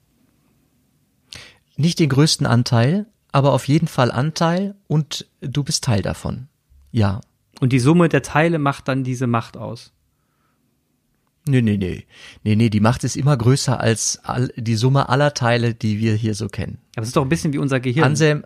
[1.76, 6.48] Nicht den größten Anteil, aber auf jeden Fall Anteil und du bist Teil davon.
[6.90, 7.20] Ja.
[7.60, 9.92] Und die Summe der Teile macht dann diese Macht aus.
[11.48, 12.04] Nee, nee, nee.
[12.44, 16.14] Nee, nee, die Macht ist immer größer als all, die Summe aller Teile, die wir
[16.14, 16.78] hier so kennen.
[16.94, 18.04] Aber es ist doch ein bisschen wie unser Gehirn.
[18.04, 18.44] Anselm,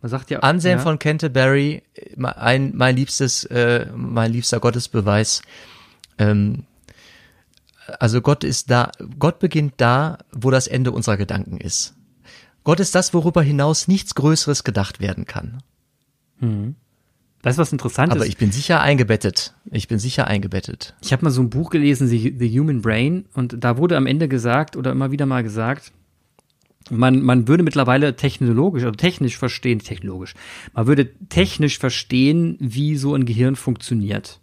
[0.00, 0.82] Man sagt ja, Anselm ja.
[0.82, 1.82] von Canterbury,
[2.22, 5.42] ein, mein liebstes, äh, mein liebster Gottesbeweis.
[6.18, 6.64] Ähm,
[7.98, 11.94] also Gott ist da, Gott beginnt da, wo das Ende unserer Gedanken ist.
[12.64, 15.62] Gott ist das, worüber hinaus nichts Größeres gedacht werden kann.
[16.38, 16.76] Hm.
[17.42, 18.28] Weißt du, was interessant Aber ist?
[18.28, 19.54] ich bin sicher eingebettet.
[19.70, 20.94] Ich bin sicher eingebettet.
[21.02, 24.06] Ich habe mal so ein Buch gelesen, The, The Human Brain, und da wurde am
[24.06, 25.92] Ende gesagt oder immer wieder mal gesagt,
[26.90, 30.34] man, man würde mittlerweile technologisch oder technisch verstehen, technologisch,
[30.72, 34.40] man würde technisch verstehen, wie so ein Gehirn funktioniert.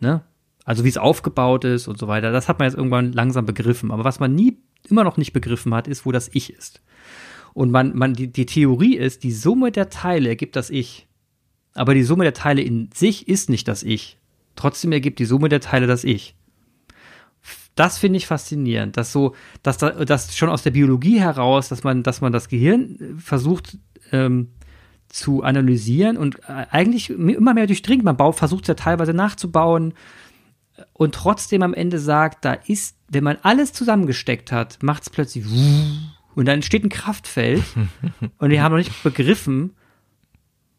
[0.00, 0.22] Ne?
[0.64, 2.30] Also wie es aufgebaut ist und so weiter.
[2.30, 3.90] Das hat man jetzt irgendwann langsam begriffen.
[3.90, 6.82] Aber was man nie, immer noch nicht begriffen hat, ist, wo das Ich ist.
[7.54, 11.07] Und man, man, die, die Theorie ist, die Summe der Teile ergibt das Ich.
[11.74, 14.18] Aber die Summe der Teile in sich ist nicht das Ich.
[14.56, 16.34] Trotzdem ergibt die Summe der Teile das Ich.
[17.74, 21.84] Das finde ich faszinierend, dass so, dass da, dass schon aus der Biologie heraus, dass
[21.84, 23.78] man, dass man das Gehirn äh, versucht
[24.10, 24.48] ähm,
[25.08, 28.02] zu analysieren und äh, eigentlich immer mehr durchdringt.
[28.02, 29.94] Man baut, versucht es ja teilweise nachzubauen
[30.92, 35.44] und trotzdem am Ende sagt, da ist, wenn man alles zusammengesteckt hat, macht es plötzlich
[36.34, 37.64] und dann entsteht ein Kraftfeld
[38.38, 39.74] und wir haben noch nicht begriffen,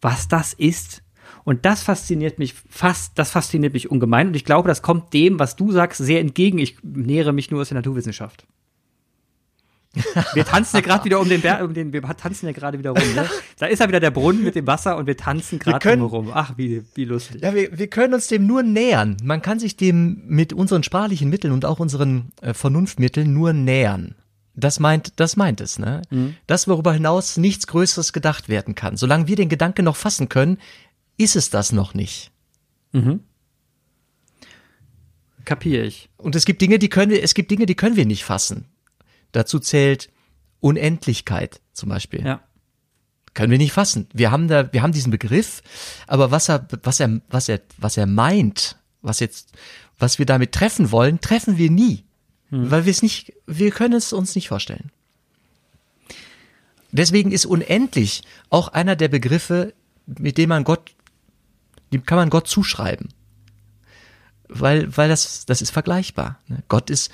[0.01, 1.03] was das ist.
[1.43, 4.27] Und das fasziniert mich fast, das fasziniert mich ungemein.
[4.27, 6.59] Und ich glaube, das kommt dem, was du sagst, sehr entgegen.
[6.59, 8.45] Ich nähere mich nur aus der Naturwissenschaft.
[10.33, 12.91] Wir tanzen ja gerade wieder um den Berg, um den, wir tanzen ja gerade wieder
[12.91, 13.15] rum.
[13.15, 13.27] Ne?
[13.57, 16.29] Da ist ja wieder der Brunnen mit dem Wasser und wir tanzen gerade rum.
[16.31, 17.41] Ach, wie, wie lustig.
[17.41, 19.17] Ja, wir, wir können uns dem nur nähern.
[19.23, 24.13] Man kann sich dem mit unseren sprachlichen Mitteln und auch unseren äh, Vernunftmitteln nur nähern.
[24.55, 26.01] Das meint, das meint es, ne?
[26.09, 26.35] Mhm.
[26.47, 28.97] Das, worüber hinaus nichts Größeres gedacht werden kann.
[28.97, 30.57] Solange wir den Gedanken noch fassen können,
[31.17, 32.31] ist es das noch nicht.
[32.91, 33.21] Mhm.
[35.45, 36.09] kapiere ich.
[36.17, 38.65] Und es gibt Dinge, die können wir, es gibt Dinge, die können wir nicht fassen.
[39.31, 40.09] Dazu zählt
[40.59, 42.25] Unendlichkeit zum Beispiel.
[42.25, 42.41] Ja.
[43.33, 44.07] Können wir nicht fassen.
[44.13, 45.61] Wir haben da, wir haben diesen Begriff,
[46.07, 49.53] aber was er, was er, was er, was er meint, was jetzt,
[49.97, 52.05] was wir damit treffen wollen, treffen wir nie.
[52.49, 52.71] Hm.
[52.71, 54.91] Weil wir es nicht, wir können es uns nicht vorstellen.
[56.91, 59.73] Deswegen ist unendlich auch einer der Begriffe,
[60.05, 60.91] mit dem man Gott,
[61.93, 63.09] dem kann man Gott zuschreiben.
[64.47, 66.39] Weil, weil das, das ist vergleichbar.
[66.47, 66.63] Ne?
[66.67, 67.11] Gott ist,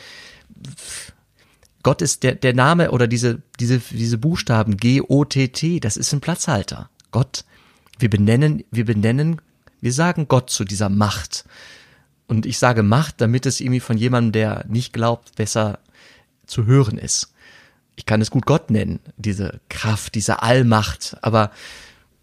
[1.83, 6.89] Gott ist der, der Name oder diese, diese, diese Buchstaben G-O-T-T, das ist ein Platzhalter.
[7.11, 7.43] Gott,
[7.99, 9.41] wir benennen, wir benennen,
[9.81, 11.45] wir sagen Gott zu dieser Macht.
[12.27, 15.79] Und ich sage Macht, damit es irgendwie von jemandem, der nicht glaubt, besser
[16.45, 17.33] zu hören ist.
[17.95, 21.51] Ich kann es gut Gott nennen, diese Kraft, diese Allmacht, aber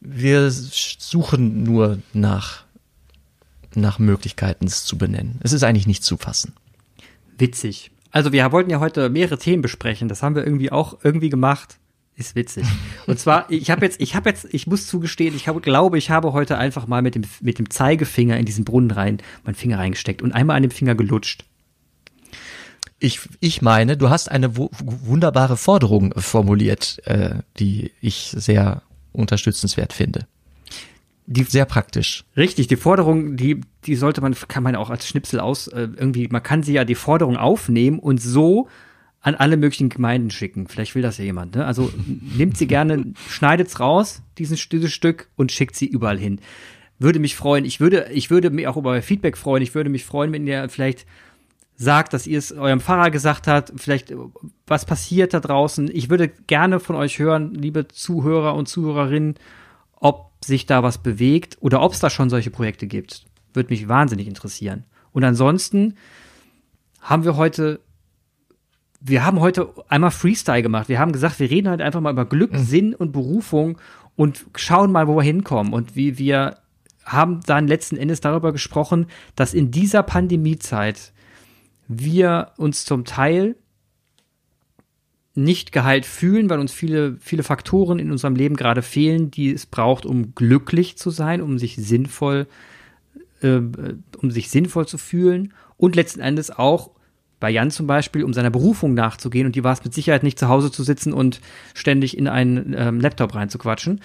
[0.00, 2.64] wir suchen nur nach,
[3.74, 5.38] nach Möglichkeiten, es zu benennen.
[5.42, 6.52] Es ist eigentlich nicht zu fassen.
[7.38, 7.90] Witzig.
[8.10, 10.08] Also wir wollten ja heute mehrere Themen besprechen.
[10.08, 11.78] Das haben wir irgendwie auch irgendwie gemacht.
[12.14, 12.66] Ist witzig.
[13.06, 16.10] Und zwar, ich habe jetzt, ich habe jetzt, ich muss zugestehen, ich habe, glaube, ich
[16.10, 19.78] habe heute einfach mal mit dem, mit dem Zeigefinger in diesen Brunnen rein, meinen Finger
[19.78, 21.44] reingesteckt und einmal an dem Finger gelutscht.
[22.98, 28.82] Ich, ich meine, du hast eine wunderbare Forderung formuliert, äh, die ich sehr
[29.12, 30.26] unterstützenswert finde.
[31.26, 32.24] Die sehr praktisch.
[32.36, 36.28] Richtig, die Forderung, die, die sollte man, kann man auch als Schnipsel aus, äh, irgendwie,
[36.28, 38.68] man kann sie ja die Forderung aufnehmen und so
[39.22, 40.66] an alle möglichen Gemeinden schicken.
[40.66, 41.54] Vielleicht will das ja jemand.
[41.54, 41.64] Ne?
[41.64, 41.92] Also
[42.36, 46.40] nimmt sie gerne, schneidet's raus, diesen, dieses Stück, und schickt sie überall hin.
[46.98, 47.64] Würde mich freuen.
[47.64, 49.62] Ich würde, ich würde mich auch über Feedback freuen.
[49.62, 51.06] Ich würde mich freuen, wenn ihr vielleicht
[51.76, 54.12] sagt, dass ihr es eurem Pfarrer gesagt habt, vielleicht
[54.66, 55.88] was passiert da draußen.
[55.92, 59.36] Ich würde gerne von euch hören, liebe Zuhörer und Zuhörerinnen,
[59.94, 63.24] ob sich da was bewegt oder ob es da schon solche Projekte gibt.
[63.54, 64.84] Würde mich wahnsinnig interessieren.
[65.12, 65.94] Und ansonsten
[67.00, 67.80] haben wir heute
[69.04, 70.88] wir haben heute einmal Freestyle gemacht.
[70.88, 72.58] Wir haben gesagt, wir reden halt einfach mal über Glück, mhm.
[72.58, 73.78] Sinn und Berufung
[74.14, 75.72] und schauen mal, wo wir hinkommen.
[75.72, 76.58] Und wie wir
[77.04, 81.12] haben dann letzten Endes darüber gesprochen, dass in dieser Pandemiezeit
[81.88, 83.56] wir uns zum Teil
[85.34, 89.66] nicht geheilt fühlen, weil uns viele, viele Faktoren in unserem Leben gerade fehlen, die es
[89.66, 92.46] braucht, um glücklich zu sein, um sich sinnvoll,
[93.40, 93.60] äh,
[94.18, 96.90] um sich sinnvoll zu fühlen und letzten Endes auch
[97.42, 100.38] bei Jan zum Beispiel, um seiner Berufung nachzugehen und die war es mit Sicherheit nicht
[100.38, 101.40] zu Hause zu sitzen und
[101.74, 104.00] ständig in einen ähm, Laptop reinzuquatschen.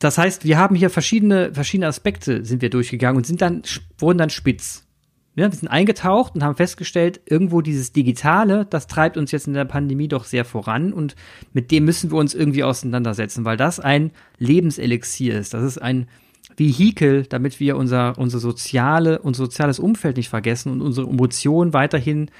[0.00, 3.62] Das heißt, wir haben hier verschiedene, verschiedene Aspekte sind wir durchgegangen und sind dann,
[3.96, 4.88] wurden dann spitz.
[5.36, 9.54] Ja, wir sind eingetaucht und haben festgestellt, irgendwo dieses Digitale, das treibt uns jetzt in
[9.54, 11.14] der Pandemie doch sehr voran und
[11.52, 15.54] mit dem müssen wir uns irgendwie auseinandersetzen, weil das ein Lebenselixier ist.
[15.54, 16.08] Das ist ein
[16.56, 22.30] Vehikel, damit wir unser, unser, soziale, unser soziales Umfeld nicht vergessen und unsere Emotionen weiterhin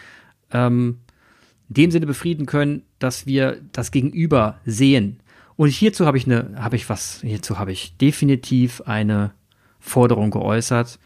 [0.53, 0.99] ähm,
[1.69, 5.21] in dem Sinne befrieden können, dass wir das Gegenüber sehen.
[5.57, 9.33] Und hierzu habe ich eine, habe ich was, hierzu habe ich definitiv eine
[9.81, 10.99] Forderung geäußert.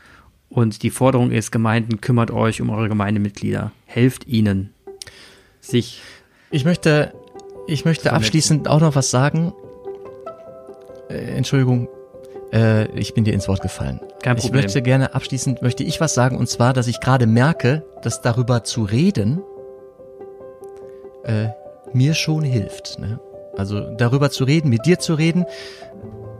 [0.49, 3.73] Und die Forderung ist, Gemeinden, kümmert euch um eure Gemeindemitglieder.
[3.85, 4.73] Helft ihnen,
[5.61, 6.01] sich.
[6.51, 7.13] Ich möchte,
[7.67, 9.53] ich möchte abschließend auch noch was sagen.
[11.09, 11.89] Äh, Entschuldigung,
[12.57, 14.01] äh, ich bin dir ins Wort gefallen.
[14.23, 14.61] Kein Problem.
[14.61, 18.23] Ich möchte gerne abschließend, möchte ich was sagen, und zwar, dass ich gerade merke, dass
[18.23, 19.43] darüber zu reden
[21.25, 21.49] äh,
[21.93, 22.99] mir schon hilft.
[22.99, 23.21] Ne?
[23.57, 25.45] Also darüber zu reden, mit dir zu reden,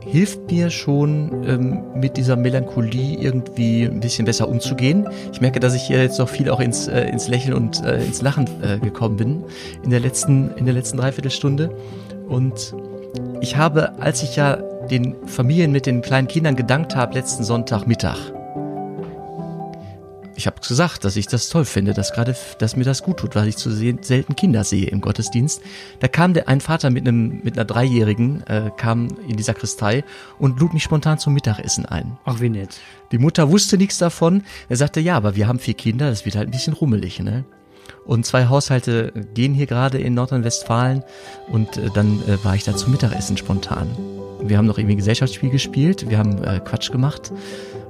[0.05, 5.07] hilft mir schon, ähm, mit dieser Melancholie irgendwie ein bisschen besser umzugehen.
[5.33, 8.03] Ich merke, dass ich hier jetzt noch viel auch ins, äh, ins Lächeln und äh,
[8.03, 9.43] ins Lachen äh, gekommen bin
[9.83, 11.75] in der letzten, in der letzten Dreiviertelstunde.
[12.27, 12.73] Und
[13.41, 18.17] ich habe, als ich ja den Familien mit den kleinen Kindern gedankt habe letzten Sonntagmittag.
[20.37, 23.35] Ich habe gesagt, dass ich das toll finde, dass gerade, dass mir das gut tut,
[23.35, 25.61] weil ich zu selten Kinder sehe im Gottesdienst.
[25.99, 30.03] Da kam der, ein Vater mit einem mit einer Dreijährigen äh, kam in die Sakristei
[30.37, 32.19] und lud mich spontan zum Mittagessen ein.
[32.23, 32.79] Ach wie nett.
[33.11, 34.43] Die Mutter wusste nichts davon.
[34.69, 37.43] Er sagte, ja, aber wir haben vier Kinder, das wird halt ein bisschen rummelig, ne?
[38.05, 41.03] Und zwei Haushalte gehen hier gerade in Nordrhein-Westfalen
[41.51, 43.87] und äh, dann äh, war ich da zum Mittagessen spontan.
[44.41, 47.31] Wir haben noch irgendwie Gesellschaftsspiel gespielt, wir haben äh, Quatsch gemacht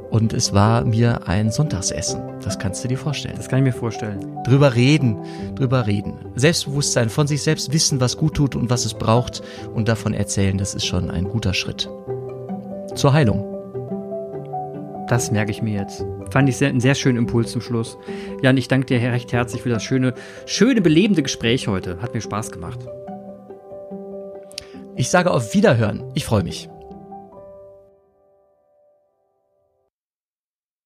[0.10, 2.22] und es war mir ein Sonntagsessen.
[2.42, 3.36] Das kannst du dir vorstellen.
[3.36, 4.20] Das kann ich mir vorstellen.
[4.46, 5.18] Drüber reden,
[5.56, 6.14] drüber reden.
[6.36, 9.42] Selbstbewusstsein, von sich selbst wissen, was gut tut und was es braucht
[9.74, 11.90] und davon erzählen, das ist schon ein guter Schritt.
[12.96, 13.54] Zur Heilung.
[15.08, 16.06] Das merke ich mir jetzt.
[16.32, 17.98] Fand ich sehr, einen sehr schönen Impuls zum Schluss.
[18.42, 20.14] Jan, ich danke dir recht herzlich für das schöne,
[20.46, 22.02] schöne, belebende Gespräch heute.
[22.02, 22.80] Hat mir Spaß gemacht.
[24.98, 26.04] Ich sage auf Wiederhören.
[26.16, 26.70] Ich freue mich.